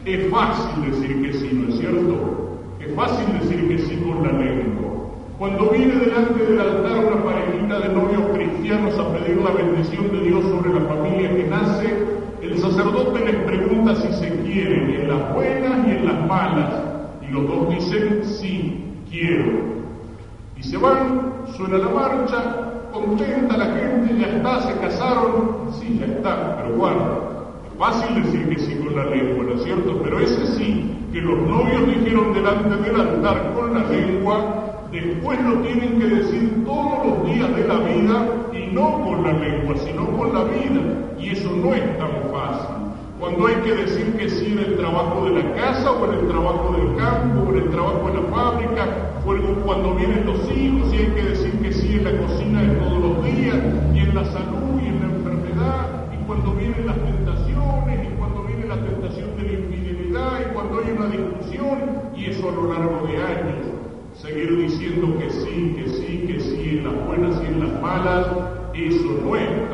Es 0.04 0.30
fácil 0.30 0.90
decir 0.90 1.22
que 1.22 1.32
sí, 1.32 1.50
¿no 1.52 1.68
es 1.68 1.78
cierto? 1.78 2.58
Es 2.80 2.94
fácil 2.94 3.26
decir 3.40 3.68
que 3.68 3.78
sí 3.78 3.96
con 3.96 4.22
la 4.26 4.32
lengua. 4.32 4.88
Cuando 5.38 5.70
viene 5.70 5.94
delante 5.94 6.44
del 6.44 6.60
altar 6.60 7.06
una 7.06 7.24
parejita 7.24 7.80
de 7.80 7.94
novios 7.94 8.22
cristianos 8.34 8.98
a 8.98 9.12
pedir 9.14 9.38
la 9.38 9.50
bendición 9.50 10.10
de 10.12 10.20
Dios 10.28 10.44
sobre 10.44 10.74
la 10.74 10.80
familia 10.86 11.34
que 11.34 11.44
nace, 11.44 11.94
el 12.42 12.58
sacerdote 12.58 13.24
les 13.24 13.36
pregunta 13.44 13.96
si 13.96 14.12
se 14.14 14.37
en 14.62 15.08
las 15.08 15.34
buenas 15.34 15.86
y 15.86 15.90
en 15.90 16.06
las 16.06 16.26
malas, 16.26 16.70
y 17.22 17.32
los 17.32 17.46
dos 17.46 17.70
dicen 17.70 18.20
sí, 18.24 18.84
quiero. 19.10 19.78
Y 20.56 20.62
se 20.62 20.76
van, 20.76 21.32
suena 21.56 21.78
la 21.78 21.88
marcha, 21.88 22.68
contenta 22.92 23.56
la 23.56 23.66
gente, 23.66 24.18
ya 24.18 24.26
está, 24.26 24.62
se 24.62 24.74
casaron, 24.80 25.70
sí, 25.78 25.98
ya 26.00 26.06
está, 26.06 26.56
pero 26.56 26.76
guarda, 26.76 27.18
es 27.70 27.78
fácil 27.78 28.22
decir 28.22 28.48
que 28.48 28.58
sí 28.58 28.74
con 28.76 28.96
la 28.96 29.04
lengua, 29.04 29.44
¿no 29.44 29.54
es 29.54 29.62
cierto? 29.62 30.00
Pero 30.02 30.18
ese 30.18 30.46
sí, 30.56 30.98
que 31.12 31.20
los 31.20 31.38
novios 31.38 31.86
dijeron 31.86 32.32
delante 32.32 32.76
del 32.76 33.00
altar 33.00 33.52
con 33.54 33.74
la 33.74 33.88
lengua, 33.88 34.86
después 34.90 35.40
lo 35.44 35.60
tienen 35.60 35.98
que 35.98 36.06
decir 36.06 36.64
todos 36.64 37.06
los 37.06 37.26
días 37.26 37.54
de 37.54 37.68
la 37.68 37.78
vida 37.78 38.26
y 38.52 38.74
no 38.74 39.04
con 39.04 39.22
la 39.22 39.32
lengua, 39.32 39.76
sino 39.76 40.06
con 40.16 40.32
la 40.32 40.44
vida. 40.44 40.80
Y 41.18 41.30
eso 41.30 41.50
no 41.50 41.74
es 41.74 41.98
tan 41.98 42.10
fácil. 42.32 42.77
Cuando 43.18 43.46
hay 43.48 43.56
que 43.56 43.74
decir 43.74 44.16
que 44.16 44.28
sí 44.28 44.52
en 44.52 44.60
el 44.60 44.76
trabajo 44.76 45.24
de 45.24 45.42
la 45.42 45.54
casa 45.54 45.90
o 45.90 46.04
en 46.04 46.20
el 46.20 46.28
trabajo 46.28 46.72
del 46.76 46.96
campo 46.96 47.40
o 47.40 47.52
en 47.52 47.64
el 47.64 47.70
trabajo 47.70 48.06
de 48.06 48.14
la 48.14 48.22
fábrica 48.28 48.86
o 49.26 49.64
cuando 49.64 49.94
vienen 49.94 50.24
los 50.24 50.38
hijos 50.50 50.94
y 50.94 50.98
hay 50.98 51.06
que 51.08 51.22
decir 51.24 51.52
que 51.60 51.72
sí 51.72 51.94
en 51.96 52.04
la 52.04 52.16
cocina 52.16 52.62
de 52.62 52.76
todos 52.76 52.98
los 52.98 53.24
días 53.24 53.56
y 53.92 53.98
en 53.98 54.14
la 54.14 54.24
salud 54.24 54.80
y 54.80 54.86
en 54.86 55.00
la 55.00 55.06
enfermedad 55.06 56.12
y 56.14 56.24
cuando 56.26 56.52
vienen 56.52 56.86
las 56.86 56.96
tentaciones 56.96 58.08
y 58.08 58.18
cuando 58.18 58.44
viene 58.44 58.66
la 58.66 58.76
tentación 58.76 59.36
de 59.36 59.42
la 59.42 59.52
infidelidad 59.52 60.40
y 60.40 60.54
cuando 60.54 60.78
hay 60.78 60.90
una 60.92 61.06
discusión 61.08 61.78
y 62.16 62.26
eso 62.26 62.48
a 62.48 62.52
lo 62.52 62.72
largo 62.72 63.06
de 63.08 63.16
años 63.16 63.66
seguir 64.14 64.56
diciendo 64.56 65.18
que 65.18 65.30
sí, 65.30 65.74
que 65.76 65.88
sí, 65.88 66.24
que 66.26 66.40
sí, 66.40 66.78
en 66.78 66.84
las 66.84 67.06
buenas 67.06 67.42
y 67.42 67.46
en 67.46 67.60
las 67.60 67.82
malas, 67.82 68.26
eso 68.74 69.20
no 69.24 69.36
es. 69.36 69.67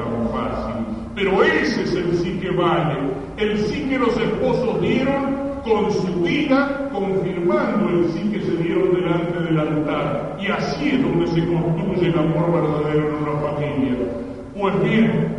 Pero 1.15 1.43
ese 1.45 1.83
es 1.85 1.95
el 1.95 2.17
sí 2.19 2.39
que 2.41 2.51
vale, 2.51 2.97
el 3.37 3.59
sí 3.59 3.87
que 3.89 3.99
los 3.99 4.17
esposos 4.17 4.81
dieron 4.81 5.45
con 5.65 5.91
su 5.93 6.23
vida, 6.23 6.91
confirmando 6.93 7.89
el 7.89 8.11
sí 8.13 8.31
que 8.31 8.41
se 8.41 8.57
dieron 8.57 8.95
delante 8.95 9.41
del 9.41 9.59
altar. 9.59 10.37
Y 10.41 10.49
así 10.49 10.91
es 10.91 11.03
donde 11.03 11.27
se 11.29 11.47
construye 11.47 12.09
el 12.09 12.19
amor 12.19 12.53
verdadero 12.53 13.09
en 13.09 13.15
una 13.23 13.41
familia. 13.41 13.97
Pues 14.59 14.83
bien, 14.83 15.37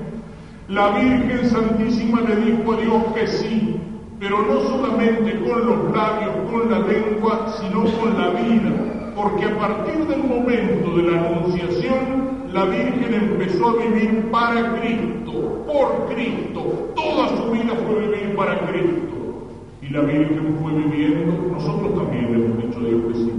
la 0.69 0.89
Virgen 0.97 1.49
Santísima 1.49 2.21
le 2.21 2.35
dijo 2.37 2.73
a 2.73 2.77
Dios 2.77 3.03
que 3.13 3.27
sí, 3.27 3.75
pero 4.19 4.41
no 4.43 4.61
solamente 4.61 5.39
con 5.41 5.65
los 5.65 5.95
labios, 5.95 6.35
con 6.51 6.71
la 6.71 6.79
lengua, 6.79 7.53
sino 7.59 7.83
con 7.99 8.17
la 8.17 8.29
vida, 8.29 8.71
porque 9.15 9.45
a 9.45 9.57
partir 9.57 10.05
del 10.07 10.23
momento 10.23 10.95
de 10.95 11.03
la 11.03 11.27
Anunciación, 11.27 12.34
la 12.55 12.63
Virgen 12.63 13.13
empezó 13.13 13.67
a 13.67 13.83
vivir 13.83 14.31
para 14.31 14.79
Cristo, 14.79 15.65
por 15.67 16.07
Cristo, 16.07 16.93
toda 16.95 17.27
su 17.35 17.51
vida 17.51 17.73
fue 17.85 18.07
vivir 18.07 18.33
para 18.37 18.57
Cristo. 18.67 19.51
Y 19.81 19.89
la 19.89 19.99
Virgen 19.99 20.55
fue 20.63 20.71
viviendo, 20.71 21.51
nosotros 21.51 21.95
también 21.95 22.33
hemos 22.33 22.63
dicho 22.63 22.79
a 22.79 22.87
Dios 22.87 23.01
que 23.09 23.13
sí. 23.15 23.31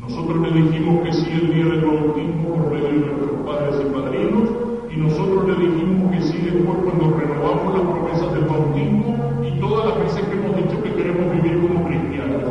Nosotros 0.00 0.50
le 0.50 0.62
dijimos 0.62 1.04
que 1.04 1.12
sí 1.12 1.30
el 1.30 1.54
día 1.54 1.64
del 1.66 1.84
bautismo 1.84 2.54
por 2.54 2.72
medio 2.72 2.88
de 2.88 2.96
nuestros 3.04 3.32
padres 3.44 3.82
y 3.84 3.94
padrinos, 3.94 4.48
y 4.90 4.96
nosotros 4.96 5.48
le 5.48 5.66
dijimos 5.66 6.12
que 6.12 6.22
sí 6.22 6.38
después 6.38 6.78
cuando 6.84 7.18
renovamos 7.18 7.74
las 7.74 7.82
promesas 7.82 8.32
del 8.32 8.44
bautismo 8.46 9.14
y 9.44 9.60
todas 9.60 9.90
las 9.90 9.98
veces 9.98 10.26
que 10.26 10.36
hemos 10.38 10.56
dicho 10.56 10.82
que 10.82 10.94
queremos 10.94 11.32
vivir 11.34 11.60
como 11.60 11.86
cristianos. 11.86 12.44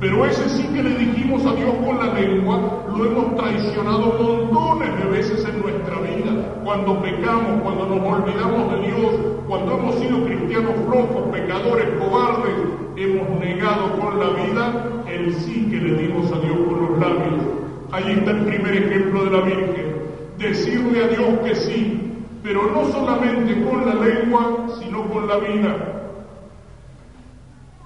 Pero 0.00 0.24
ese 0.24 0.48
sí 0.48 0.66
que 0.68 0.82
le 0.82 0.94
dijimos 0.96 1.44
a 1.44 1.54
Dios 1.54 1.74
con 1.84 1.98
la 1.98 2.14
lengua, 2.14 2.86
lo 2.88 3.04
hemos 3.04 3.36
traicionado 3.36 4.16
montones 4.18 4.98
de 4.98 5.10
veces 5.10 5.44
en 5.44 5.60
nuestra 5.60 6.00
vida. 6.00 6.54
Cuando 6.64 7.02
pecamos, 7.02 7.60
cuando 7.62 7.84
nos 7.84 8.08
olvidamos 8.08 8.72
de 8.72 8.86
Dios, 8.86 9.14
cuando 9.46 9.76
hemos 9.76 9.96
sido 9.96 10.24
cristianos 10.24 10.72
flojos, 10.88 11.28
pecadores, 11.30 11.86
cobardes, 11.98 12.54
hemos 12.96 13.28
negado 13.40 14.00
con 14.00 14.18
la 14.18 14.30
vida 14.42 15.02
el 15.06 15.34
sí 15.34 15.68
que 15.70 15.76
le 15.76 15.94
dimos 15.94 16.32
a 16.32 16.38
Dios 16.40 16.56
con 16.66 16.80
los 16.80 16.98
labios. 16.98 17.44
Ahí 17.92 18.10
está 18.12 18.30
el 18.30 18.46
primer 18.46 18.74
ejemplo 18.74 19.24
de 19.24 19.30
la 19.30 19.40
Virgen. 19.42 19.96
Decirle 20.38 21.04
a 21.04 21.08
Dios 21.08 21.28
que 21.44 21.54
sí, 21.54 22.14
pero 22.42 22.70
no 22.72 22.90
solamente 22.90 23.62
con 23.64 23.84
la 23.84 23.94
lengua, 23.96 24.66
sino 24.80 25.04
con 25.10 25.28
la 25.28 25.36
vida. 25.36 25.99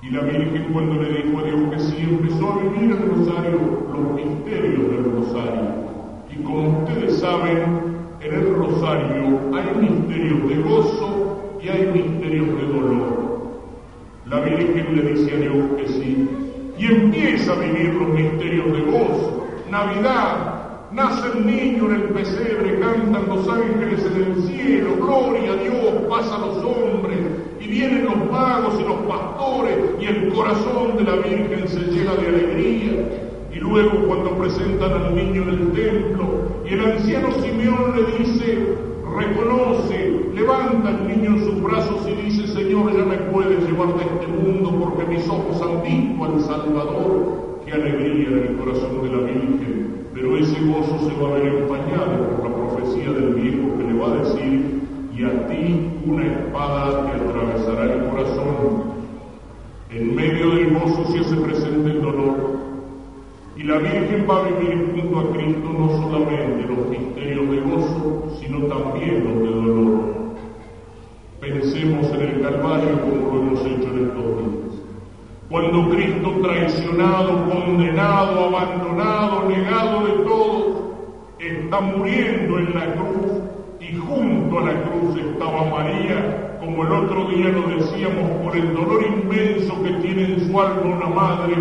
Y 0.04 0.10
la 0.10 0.20
Virgen 0.20 0.68
cuando 0.70 1.02
le 1.02 1.22
dijo 1.22 1.38
a 1.38 1.44
Dios 1.44 1.60
que 1.70 1.80
sí, 1.80 1.96
empezó 2.02 2.52
a 2.52 2.58
vivir 2.58 2.90
el 2.90 3.08
rosario, 3.08 3.58
los 3.90 4.12
misterios 4.12 4.90
del 4.90 5.04
rosario. 5.12 5.70
Y 6.30 6.42
como 6.42 6.80
ustedes 6.80 7.20
saben, 7.20 7.62
en 8.20 8.34
el 8.34 8.54
rosario 8.54 9.40
hay 9.54 9.80
misterios 9.80 10.46
de 10.46 10.56
gozo 10.56 11.58
y 11.62 11.68
hay 11.68 11.86
misterios 11.86 12.48
de 12.48 12.66
dolor. 12.66 13.44
La 14.26 14.40
Virgen 14.40 14.94
le 14.94 15.14
dice 15.14 15.32
a 15.32 15.38
Dios 15.38 15.56
que 15.78 15.88
sí, 15.88 16.28
y 16.76 16.84
empieza 16.84 17.52
a 17.54 17.60
vivir 17.60 17.94
los 17.94 18.08
misterios 18.08 18.72
de 18.72 18.80
gozo. 18.82 19.46
Navidad, 19.70 20.90
nace 20.92 21.28
el 21.28 21.46
niño 21.46 21.86
en 21.86 21.94
el 21.94 22.02
pesebre, 22.10 22.78
cantan 22.78 23.26
los 23.26 23.48
ángeles 23.48 24.04
en 24.04 24.22
el 24.22 24.42
cielo, 24.42 24.96
gloria 24.96 25.52
a 25.52 25.56
Dios, 25.56 25.94
pasa 26.10 26.34
a 26.36 26.40
los 26.40 26.56
hombres, 26.58 27.20
y 27.64 27.66
vienen 27.66 28.04
los 28.04 28.30
magos 28.30 28.78
y 28.78 28.82
los 28.82 28.96
pastores 29.08 29.78
y 29.98 30.04
el 30.04 30.28
corazón 30.34 30.96
de 30.98 31.04
la 31.04 31.16
Virgen 31.16 31.66
se 31.66 31.80
llena 31.80 32.14
de 32.16 32.28
alegría. 32.28 32.92
Y 33.52 33.56
luego 33.56 34.06
cuando 34.06 34.36
presentan 34.36 34.92
al 34.92 35.14
niño 35.14 35.42
en 35.42 35.48
el 35.48 35.72
templo 35.72 36.26
y 36.68 36.74
el 36.74 36.84
anciano 36.84 37.32
Simeón 37.40 37.94
le 37.96 38.18
dice, 38.18 38.76
reconoce, 39.16 40.30
levanta 40.34 40.88
al 40.88 41.08
niño 41.08 41.36
en 41.36 41.44
sus 41.44 41.62
brazos 41.62 42.06
y 42.06 42.22
dice, 42.22 42.48
Señor, 42.48 42.92
ya 42.92 43.04
me 43.04 43.16
puedes 43.32 43.64
llevar 43.64 43.94
de 43.96 44.04
este 44.04 44.26
mundo 44.26 44.70
porque 44.80 45.14
mis 45.14 45.26
ojos 45.28 45.62
han 45.62 45.82
visto 45.82 46.24
al 46.24 46.40
Salvador. 46.40 47.60
Qué 47.64 47.72
alegría 47.72 48.28
en 48.28 48.38
el 48.48 48.56
corazón 48.56 49.02
de 49.02 49.08
la 49.08 49.22
Virgen. 49.22 50.04
Pero 50.12 50.36
ese 50.36 50.60
gozo 50.66 50.98
se 51.08 51.22
va 51.22 51.30
a 51.30 51.38
ver 51.38 51.46
empañado 51.46 52.28
por 52.28 52.50
la 52.50 52.56
profecía 52.56 53.10
del 53.10 53.34
viejo 53.34 53.78
que 53.78 53.84
le 53.84 53.98
va 53.98 54.12
a 54.12 54.16
decir, 54.16 54.83
y 55.16 55.24
a 55.24 55.46
ti 55.46 55.90
una 56.06 56.26
espada 56.26 57.06
te 57.06 57.20
atravesará 57.20 57.84
el 57.84 58.04
corazón. 58.08 58.94
En 59.90 60.14
medio 60.14 60.50
del 60.50 60.74
gozo 60.74 61.04
se 61.12 61.20
hace 61.20 61.36
presente 61.36 61.90
el 61.90 62.02
dolor. 62.02 62.58
Y 63.56 63.62
la 63.62 63.78
Virgen 63.78 64.26
va 64.28 64.38
a 64.38 64.48
vivir 64.48 64.92
junto 64.96 65.20
a 65.20 65.32
Cristo 65.32 65.72
no 65.72 65.88
solamente 65.88 66.66
los 66.66 66.88
misterios 66.88 67.48
de 67.48 67.60
gozo, 67.60 68.36
sino 68.40 68.66
también 68.66 69.24
los 69.24 69.34
de 69.34 69.54
dolor. 69.54 70.14
Pensemos 71.40 72.06
en 72.12 72.20
el 72.20 72.40
Calvario 72.42 73.00
como 73.02 73.34
lo 73.34 73.42
hemos 73.42 73.60
hecho 73.60 73.88
en 73.90 74.06
estos 74.06 74.38
días. 74.38 74.82
Cuando 75.48 75.90
Cristo 75.90 76.32
traicionado, 76.42 77.48
condenado, 77.48 78.46
abandonado, 78.46 79.48
negado 79.48 80.06
de 80.06 80.12
todo, 80.24 80.94
está 81.38 81.80
muriendo 81.80 82.58
en 82.58 82.74
la 82.74 82.94
cruz 82.94 83.53
y 83.86 83.94
junto 83.96 84.58
a 84.58 84.62
la 84.62 84.82
cruz 84.82 85.16
estaba 85.18 85.64
María, 85.64 86.56
como 86.58 86.84
el 86.84 86.92
otro 86.92 87.28
día 87.28 87.48
lo 87.50 87.68
decíamos, 87.76 88.30
por 88.42 88.56
el 88.56 88.74
dolor 88.74 89.04
inmenso 89.04 89.82
que 89.82 89.90
tiene 89.94 90.24
en 90.24 90.48
su 90.48 90.58
alma 90.58 90.96
una 90.96 91.08
madre 91.08 91.54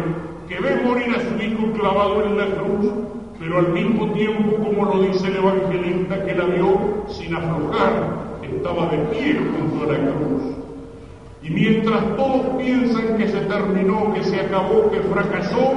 que 0.47 0.59
ve 0.59 0.81
morir 0.86 1.13
a 1.15 1.19
su 1.19 1.43
hijo 1.43 1.71
clavado 1.73 2.23
en 2.23 2.38
la 2.38 2.45
cruz, 2.45 2.91
pero 3.39 3.59
al 3.59 3.73
mismo 3.73 4.12
tiempo, 4.13 4.55
como 4.63 4.86
lo 4.86 5.03
dice 5.03 5.27
el 5.27 5.36
evangelista 5.36 6.23
que 6.23 6.36
la 6.36 6.45
vio 6.45 7.03
sin 7.07 7.36
aflojar, 7.36 8.39
estaba 8.41 8.86
de 8.88 8.97
pie 8.97 9.38
junto 9.38 9.83
a 9.83 9.93
la 9.93 9.99
cruz. 9.99 10.43
Y 11.41 11.49
mientras 11.49 12.15
todos 12.15 12.55
piensan 12.57 13.17
que 13.17 13.27
se 13.27 13.39
terminó, 13.41 14.13
que 14.13 14.23
se 14.23 14.39
acabó, 14.39 14.89
que 14.91 15.01
fracasó, 15.01 15.73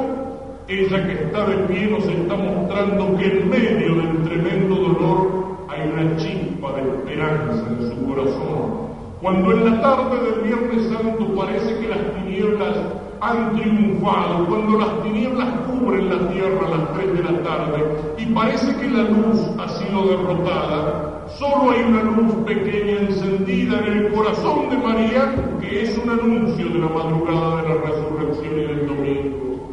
ella 0.69 1.07
que 1.07 1.13
está 1.13 1.45
de 1.47 1.57
pie 1.67 1.87
nos 1.89 2.05
está 2.05 2.37
mostrando 2.37 3.17
que 3.17 3.27
en 3.27 3.51
medio 3.51 3.95
del 3.97 4.23
tremendo 4.23 4.75
dolor 4.77 5.56
hay 5.77 5.91
una 5.91 6.17
chispa 6.17 6.73
de 6.73 6.83
esperanza 6.83 7.65
en 7.69 7.91
su 7.91 8.07
corazón. 8.07 8.87
Cuando 9.21 9.53
en 9.53 9.65
la 9.65 9.81
tarde 9.81 10.31
del 10.31 10.41
Viernes 10.43 10.89
Santo 10.89 11.35
parece 11.35 11.79
que 11.79 11.89
las 11.89 12.15
tinieblas 12.15 12.77
han 13.21 13.57
triunfado, 13.57 14.47
cuando 14.47 14.79
las 14.79 15.03
tinieblas 15.03 15.49
cubren 15.67 16.09
la 16.09 16.29
tierra 16.31 16.67
a 16.67 16.77
las 16.77 16.93
tres 16.93 17.13
de 17.15 17.23
la 17.23 17.43
tarde 17.43 17.85
y 18.19 18.27
parece 18.27 18.77
que 18.77 18.89
la 18.89 19.03
luz 19.05 19.41
ha 19.59 19.69
sido 19.69 20.07
derrotada, 20.07 21.27
solo 21.39 21.71
hay 21.73 21.83
una 21.83 22.03
luz 22.03 22.35
pequeña 22.47 23.01
encendida 23.01 23.79
en 23.81 23.93
el 23.93 24.13
corazón 24.13 24.71
de 24.71 24.77
María 24.77 25.35
que 25.61 25.83
es 25.83 25.99
un 25.99 26.11
anuncio 26.11 26.69
de 26.69 26.79
la 26.79 26.89
madrugada 26.89 27.63
de 27.63 27.69
la 27.69 27.75
resurrección 27.75 28.55
y 28.55 28.65
del 28.65 28.87
domingo. 28.87 29.71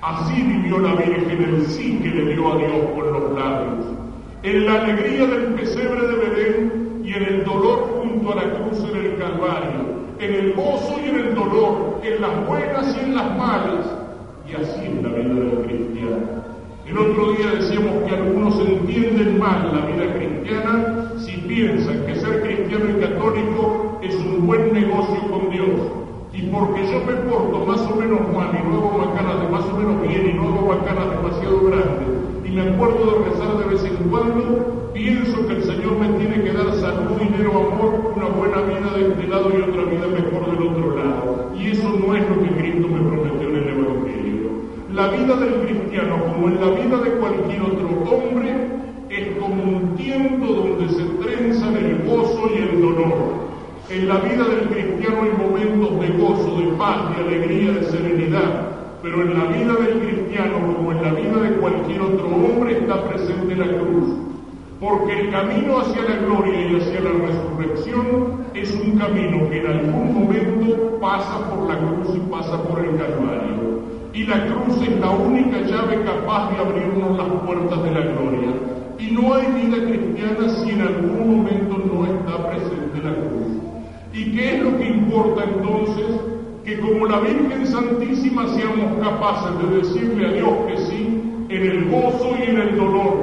Así 0.00 0.42
vivió 0.42 0.78
la 0.78 0.94
Virgen 0.94 1.44
el 1.44 1.66
sí 1.66 2.00
que 2.02 2.08
le 2.08 2.34
dio 2.34 2.52
a 2.52 2.56
Dios 2.56 2.72
con 2.94 3.12
los 3.12 3.38
labios, 3.38 4.01
en 4.42 4.66
la 4.66 4.82
alegría 4.82 5.26
del 5.26 5.54
pesebre 5.54 6.06
de 6.06 6.14
Belén 6.16 7.02
y 7.04 7.14
en 7.14 7.22
el 7.22 7.44
dolor 7.44 8.00
junto 8.02 8.32
a 8.32 8.36
la 8.36 8.54
cruz 8.54 8.78
en 8.90 8.96
el 8.96 9.18
Calvario 9.18 10.02
en 10.22 10.34
el 10.34 10.52
gozo 10.52 11.00
y 11.04 11.08
en 11.08 11.16
el 11.16 11.34
dolor, 11.34 12.00
en 12.04 12.20
las 12.20 12.46
buenas 12.46 12.96
y 12.96 13.00
en 13.00 13.14
las 13.14 13.36
malas, 13.36 13.86
y 14.48 14.54
así 14.54 14.86
en 14.86 15.02
la 15.02 15.08
vida 15.08 15.34
del 15.34 15.64
cristiano. 15.66 16.42
El 16.86 16.98
otro 16.98 17.32
día 17.32 17.46
decíamos 17.58 18.08
que 18.08 18.14
algunos 18.14 18.60
entienden 18.60 19.38
mal 19.38 19.72
la 19.72 19.86
vida 19.86 20.14
cristiana 20.14 21.12
si 21.18 21.32
piensan 21.38 22.06
que 22.06 22.14
ser 22.16 22.42
cristiano 22.42 22.84
y 22.90 23.00
católico 23.00 24.00
es 24.02 24.14
un 24.16 24.46
buen 24.46 24.72
negocio 24.72 25.20
con 25.28 25.50
Dios. 25.50 26.01
Y 26.34 26.42
porque 26.42 26.86
yo 26.86 26.98
me 27.04 27.12
porto 27.28 27.66
más 27.66 27.80
o 27.82 27.96
menos 27.96 28.20
mal 28.32 28.50
y 28.58 28.66
no 28.66 28.78
hago 28.78 29.02
de 29.04 29.48
más 29.50 29.64
o 29.66 29.76
menos 29.76 30.00
bien 30.08 30.30
y 30.30 30.32
no 30.32 30.48
hago 30.48 30.72
demasiado 31.10 31.60
grandes, 31.66 32.08
y 32.44 32.50
me 32.50 32.62
acuerdo 32.62 33.04
de 33.04 33.30
rezar 33.30 33.58
de 33.58 33.64
vez 33.64 33.84
en 33.84 34.08
cuando, 34.08 34.90
pienso 34.94 35.46
que 35.46 35.54
el 35.54 35.62
Señor 35.62 35.98
me 35.98 36.08
tiene 36.18 36.42
que 36.42 36.52
dar 36.52 36.72
salud, 36.74 37.18
dinero, 37.20 37.50
amor, 37.50 38.12
una 38.16 38.28
buena 38.28 38.62
vida 38.62 38.92
de 38.96 39.08
este 39.08 39.28
lado 39.28 39.50
y 39.50 39.60
otra 39.60 39.84
vida 39.84 40.06
mejor 40.08 40.50
del 40.50 40.68
otro 40.68 40.96
lado. 40.96 41.52
Y 41.56 41.70
eso 41.70 41.88
no 41.88 42.16
es 42.16 42.28
lo 42.28 42.42
que 42.42 42.50
Cristo 42.56 42.88
me 42.88 43.00
prometió 43.00 43.48
en 43.48 43.56
el 43.56 43.68
Evangelio. 43.68 44.50
La 44.94 45.08
vida 45.08 45.36
del 45.36 45.54
cristiano, 45.66 46.16
como 46.24 46.48
en 46.48 46.60
la 46.60 46.70
vida 46.70 46.98
de 46.98 47.10
cualquier 47.12 47.62
otro 47.62 47.88
hombre, 48.10 48.54
es 49.10 49.36
como 49.38 49.62
un 49.62 49.96
tiempo 49.96 50.46
donde 50.46 50.88
se 50.88 51.04
trenzan 51.22 51.76
el 51.76 52.02
gozo 52.06 52.50
y 52.54 52.58
el 52.58 52.80
dolor. 52.80 53.41
En 53.90 54.08
la 54.08 54.16
vida 54.18 54.44
del 54.44 54.68
cristiano 54.68 55.22
hay 55.22 55.32
momentos 55.32 56.00
de 56.00 56.08
gozo, 56.16 56.56
de 56.56 56.66
paz, 56.78 57.16
de 57.16 57.24
alegría, 57.24 57.72
de 57.72 57.84
serenidad, 57.84 58.68
pero 59.02 59.22
en 59.22 59.36
la 59.36 59.44
vida 59.46 59.74
del 59.74 59.98
cristiano, 60.00 60.74
como 60.74 60.92
en 60.92 61.02
la 61.02 61.12
vida 61.12 61.40
de 61.40 61.56
cualquier 61.56 62.00
otro 62.00 62.26
hombre, 62.26 62.78
está 62.78 63.02
presente 63.08 63.56
la 63.56 63.66
cruz. 63.66 64.14
Porque 64.80 65.20
el 65.20 65.30
camino 65.30 65.80
hacia 65.80 66.02
la 66.02 66.16
gloria 66.16 66.60
y 66.60 66.76
hacia 66.76 67.00
la 67.00 67.10
resurrección 67.10 68.46
es 68.54 68.72
un 68.74 68.98
camino 68.98 69.50
que 69.50 69.58
en 69.58 69.66
algún 69.66 70.14
momento 70.14 70.98
pasa 71.00 71.50
por 71.50 71.68
la 71.68 71.78
cruz 71.78 72.16
y 72.16 72.30
pasa 72.30 72.62
por 72.62 72.78
el 72.78 72.96
Calvario. 72.96 73.82
Y 74.14 74.24
la 74.24 74.46
cruz 74.46 74.80
es 74.80 75.00
la 75.00 75.10
única 75.10 75.60
llave 75.62 76.02
capaz 76.04 76.50
de 76.50 76.58
abrirnos 76.58 77.16
las 77.16 77.28
puertas 77.44 77.82
de 77.82 77.90
la 77.90 78.00
gloria. 78.00 78.50
Y 78.98 79.10
no 79.10 79.34
hay 79.34 79.46
vida 79.52 79.84
cristiana 79.86 80.48
si 80.48 80.70
en 80.70 80.80
algún 80.82 81.36
momento 81.36 81.78
no 81.78 82.04
está 82.06 82.48
presente 82.48 83.02
la 83.02 83.14
cruz. 83.14 83.61
¿Y 84.12 84.32
qué 84.32 84.56
es 84.56 84.62
lo 84.62 84.76
que 84.78 84.86
importa 84.86 85.44
entonces? 85.44 86.32
que 86.64 86.78
como 86.78 87.06
la 87.06 87.18
Virgen 87.20 87.66
Santísima 87.66 88.46
seamos 88.54 89.04
capaces 89.04 89.50
de 89.58 89.76
decirle 89.78 90.26
a 90.26 90.32
Dios 90.32 90.52
que 90.68 90.76
sí 90.78 91.20
en 91.48 91.62
el 91.62 91.90
gozo 91.90 92.34
y 92.38 92.50
en 92.50 92.58
el 92.58 92.76
dolor, 92.76 93.16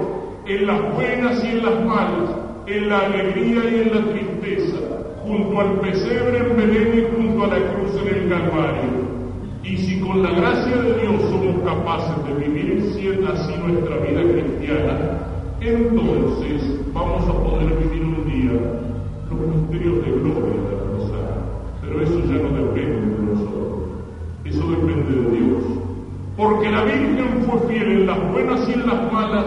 en 0.45 0.67
las 0.67 0.93
buenas 0.93 1.43
y 1.43 1.47
en 1.47 1.63
las 1.63 1.85
malas, 1.85 2.29
en 2.67 2.89
la 2.89 2.99
alegría 2.99 3.61
y 3.71 3.75
en 3.81 3.95
la 3.95 4.11
tristeza, 4.11 4.77
junto 5.23 5.59
al 5.59 5.79
pesebre 5.79 6.37
en 6.39 6.57
Belén 6.57 6.99
y 6.99 7.15
junto 7.15 7.45
a 7.45 7.47
la 7.47 7.73
cruz 7.73 7.91
en 8.01 8.15
el 8.15 8.29
Calvario. 8.29 9.19
Y 9.63 9.77
si 9.77 9.99
con 10.01 10.21
la 10.21 10.31
gracia 10.31 10.75
de 10.75 11.01
Dios 11.01 11.21
somos 11.29 11.63
capaces 11.63 12.15
de 12.25 12.45
vivir 12.45 12.83
así 13.31 13.53
nuestra 13.57 13.97
vida 13.97 14.21
cristiana, 14.21 15.19
entonces 15.61 16.79
vamos 16.93 17.23
a 17.27 17.33
poder 17.43 17.73
vivir 17.75 18.03
un 18.03 18.25
día 18.29 18.98
los 19.35 19.55
misterios 19.55 20.05
de 20.05 20.11
gloria 20.11 20.61
de 20.63 20.75
la 20.75 20.83
Rosario. 20.97 21.39
Pero 21.81 22.01
eso 22.01 22.19
ya 22.19 22.41
no 22.41 22.65
depende 22.65 23.09
eso 24.49 24.67
depende 24.67 25.21
de 25.21 25.37
Dios. 25.37 25.63
Porque 26.35 26.69
la 26.71 26.83
Virgen 26.83 27.45
fue 27.45 27.59
fiel 27.67 27.91
en 27.91 28.07
las 28.07 28.31
buenas 28.31 28.67
y 28.67 28.73
en 28.73 28.87
las 28.87 29.13
malas, 29.13 29.45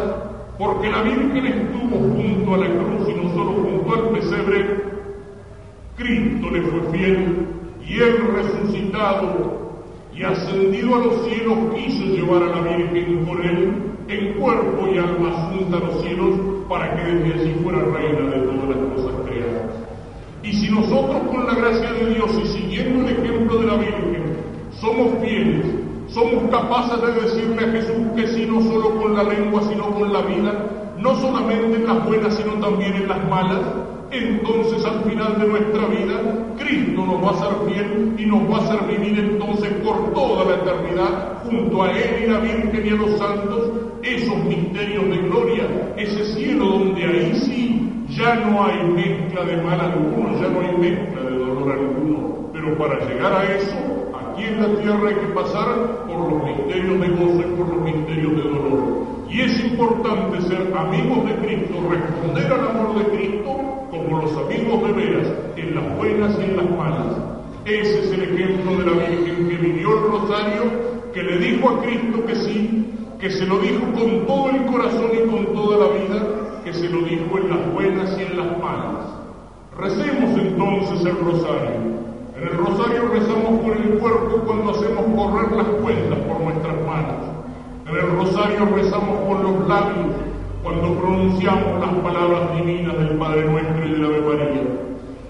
porque 0.58 0.90
la 0.90 1.02
Virgen 1.02 1.46
estuvo 1.46 1.96
junto 1.98 2.54
a 2.54 2.58
la 2.58 2.66
cruz 2.66 3.08
y 3.08 3.14
no 3.14 3.30
solo 3.34 3.52
junto 3.52 3.94
al 3.94 4.08
pesebre, 4.10 4.82
Cristo 5.96 6.50
le 6.50 6.62
fue 6.62 6.80
fiel 6.92 7.46
y 7.86 7.98
él 7.98 8.16
resucitado 8.34 9.72
y 10.14 10.22
ascendido 10.22 10.94
a 10.94 10.98
los 10.98 11.24
cielos 11.26 11.58
quiso 11.74 12.04
llevar 12.04 12.42
a 12.42 12.60
la 12.60 12.76
Virgen 12.76 13.24
con 13.24 13.42
él 13.42 13.72
en 14.08 14.34
cuerpo 14.34 14.88
y 14.92 14.98
alma 14.98 15.30
junta 15.50 15.78
a 15.78 15.80
los 15.80 16.02
cielos 16.02 16.30
para 16.68 16.94
que 16.96 17.02
desde 17.02 17.40
allí 17.40 17.54
fuera 17.62 17.80
reina 17.80 18.30
de 18.30 18.40
todas 18.42 18.68
las 18.68 18.78
cosas 18.94 19.20
creadas. 19.26 19.71
Y 20.42 20.52
si 20.52 20.70
nosotros 20.70 21.22
con 21.30 21.46
la 21.46 21.54
gracia 21.54 21.92
de 21.92 22.14
Dios 22.14 22.30
y 22.42 22.48
siguiendo 22.48 23.08
el 23.08 23.16
ejemplo 23.16 23.58
de 23.58 23.66
la 23.66 23.74
Virgen 23.76 24.36
somos 24.80 25.12
fieles, 25.22 25.66
somos 26.08 26.50
capaces 26.50 27.00
de 27.00 27.20
decirle 27.22 27.64
a 27.64 27.70
Jesús 27.70 28.06
que 28.16 28.26
sí, 28.26 28.46
no 28.46 28.60
solo 28.62 29.00
con 29.00 29.14
la 29.14 29.22
lengua, 29.22 29.62
sino 29.68 29.90
con 29.94 30.12
la 30.12 30.22
vida, 30.22 30.94
no 30.98 31.14
solamente 31.20 31.76
en 31.76 31.86
las 31.86 32.04
buenas, 32.04 32.34
sino 32.34 32.54
también 32.54 32.94
en 32.94 33.08
las 33.08 33.28
malas, 33.28 33.60
entonces 34.10 34.84
al 34.84 35.04
final 35.04 35.38
de 35.38 35.46
nuestra 35.46 35.86
vida, 35.86 36.20
Cristo 36.58 37.06
nos 37.06 37.24
va 37.24 37.30
a 37.30 37.38
ser 37.38 37.72
fiel 37.72 38.14
y 38.18 38.26
nos 38.26 38.42
va 38.50 38.56
a 38.56 38.60
hacer 38.60 38.98
vivir 38.98 39.18
entonces 39.18 39.72
por 39.84 40.12
toda 40.12 40.44
la 40.44 40.56
eternidad, 40.56 41.42
junto 41.44 41.82
a 41.82 41.92
Él 41.92 42.24
y 42.24 42.30
la 42.30 42.40
Virgen 42.40 42.86
y 42.86 42.88
a 42.90 42.94
los 42.94 43.18
santos, 43.18 43.70
esos 44.02 44.44
misterios 44.44 45.08
de 45.08 45.16
gloria, 45.16 45.94
ese 45.96 46.24
cielo 46.34 46.66
donde 46.66 47.04
ahí 47.04 47.34
sí 47.36 47.71
ya 48.16 48.34
no 48.36 48.64
hay 48.64 48.84
mezcla 48.84 49.44
de 49.44 49.56
mal 49.58 49.80
alguno, 49.80 50.40
ya 50.40 50.48
no 50.48 50.60
hay 50.60 50.76
mezcla 50.76 51.22
de 51.22 51.36
dolor 51.36 51.72
alguno, 51.72 52.48
pero 52.52 52.76
para 52.78 52.98
llegar 53.06 53.32
a 53.32 53.44
eso, 53.54 54.02
Aquí 54.32 54.44
en 54.44 54.62
la 54.62 54.80
tierra 54.80 55.08
hay 55.10 55.14
que 55.14 55.34
pasar 55.34 56.06
por 56.06 56.32
los 56.32 56.42
misterios 56.42 57.00
de 57.00 57.08
gozo 57.08 57.40
y 57.40 57.56
por 57.56 57.68
los 57.68 57.82
misterios 57.82 58.34
de 58.34 58.42
dolor. 58.42 59.06
Y 59.28 59.40
es 59.42 59.64
importante 59.64 60.40
ser 60.40 60.72
amigos 60.74 61.26
de 61.26 61.34
Cristo, 61.36 61.74
responder 61.90 62.50
al 62.50 62.68
amor 62.70 62.98
de 62.98 63.16
Cristo 63.16 63.56
como 63.90 64.22
los 64.22 64.32
amigos 64.38 64.86
de 64.86 64.92
veras, 64.92 65.28
en 65.56 65.74
las 65.74 65.96
buenas 65.98 66.38
y 66.38 66.44
en 66.44 66.56
las 66.56 66.70
malas. 66.70 67.16
Ese 67.66 68.00
es 68.00 68.12
el 68.12 68.22
ejemplo 68.22 68.78
de 68.78 68.86
la 68.86 69.06
Virgen 69.06 69.48
que 69.48 69.56
vivió 69.56 69.98
el 69.98 70.12
rosario, 70.12 70.62
que 71.12 71.22
le 71.22 71.36
dijo 71.36 71.68
a 71.68 71.82
Cristo 71.82 72.24
que 72.26 72.34
sí, 72.36 72.86
que 73.20 73.30
se 73.30 73.44
lo 73.44 73.58
dijo 73.58 73.84
con 73.92 74.26
todo 74.26 74.48
el 74.48 74.64
corazón 74.64 75.10
y 75.12 75.30
con 75.30 75.46
toda 75.52 75.76
la 75.76 75.92
vida, 75.92 76.26
que 76.64 76.72
se 76.72 76.88
lo 76.88 77.02
dijo 77.02 77.38
en 77.38 77.50
las 77.50 77.72
buenas 77.72 78.16
y 78.18 78.22
en 78.22 78.36
las 78.36 78.58
malas. 78.58 79.06
Recemos 79.76 80.38
entonces 80.38 81.04
el 81.04 81.18
rosario. 81.18 82.02
En 82.36 82.42
el 82.42 82.56
rosario 82.56 83.08
rezamos 83.12 83.60
por 83.60 83.76
el 83.76 83.98
cuerpo 83.98 84.42
cuando 84.46 84.70
hacemos 84.70 85.04
correr 85.16 85.52
las 85.52 85.66
cuentas 85.82 86.18
por 86.20 86.40
nuestras 86.40 86.76
manos. 86.86 87.32
En 87.88 87.96
el 87.96 88.16
rosario 88.16 88.66
rezamos 88.74 89.20
con 89.26 89.42
los 89.42 89.68
labios 89.68 90.14
cuando 90.62 90.94
pronunciamos 90.94 91.80
las 91.80 91.94
palabras 92.02 92.56
divinas 92.56 92.96
del 92.98 93.18
Padre 93.18 93.44
Nuestro 93.44 93.86
y 93.86 93.90
de 93.92 93.98
la 93.98 94.06
Ave 94.06 94.20
María. 94.20 94.62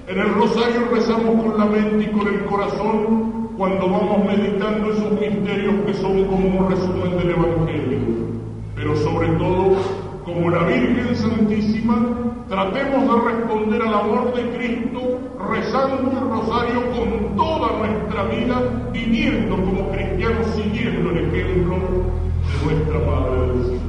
En 0.09 0.19
el 0.19 0.35
rosario 0.35 0.89
rezamos 0.93 1.43
con 1.43 1.59
la 1.59 1.65
mente 1.65 2.05
y 2.05 2.09
con 2.09 2.29
el 2.29 2.45
corazón 2.45 3.49
cuando 3.57 3.89
vamos 3.89 4.25
meditando 4.27 4.91
esos 4.91 5.13
misterios 5.13 5.75
que 5.87 5.95
son 5.95 6.25
como 6.25 6.59
un 6.59 6.71
resumen 6.71 7.17
del 7.19 7.31
Evangelio. 7.31 7.99
Pero 8.75 8.97
sobre 8.97 9.29
todo 9.39 9.77
como 10.25 10.51
la 10.51 10.65
Virgen 10.65 11.17
Santísima, 11.17 11.97
tratemos 12.49 13.03
de 13.03 13.31
responder 13.31 13.83
al 13.83 13.95
amor 13.95 14.35
de 14.35 14.57
Cristo 14.57 15.21
rezando 15.51 16.13
el 16.13 16.31
rosario 16.31 16.83
con 16.93 17.37
toda 17.37 17.79
nuestra 17.79 18.25
vida, 18.25 18.91
viviendo 18.93 19.57
como 19.57 19.91
cristianos 19.91 20.47
siguiendo 20.55 21.11
el 21.11 21.19
ejemplo 21.19 21.77
de 21.77 22.65
nuestra 22.65 22.99
Madre 23.01 23.47
del 23.47 23.65
Cielo. 23.65 23.82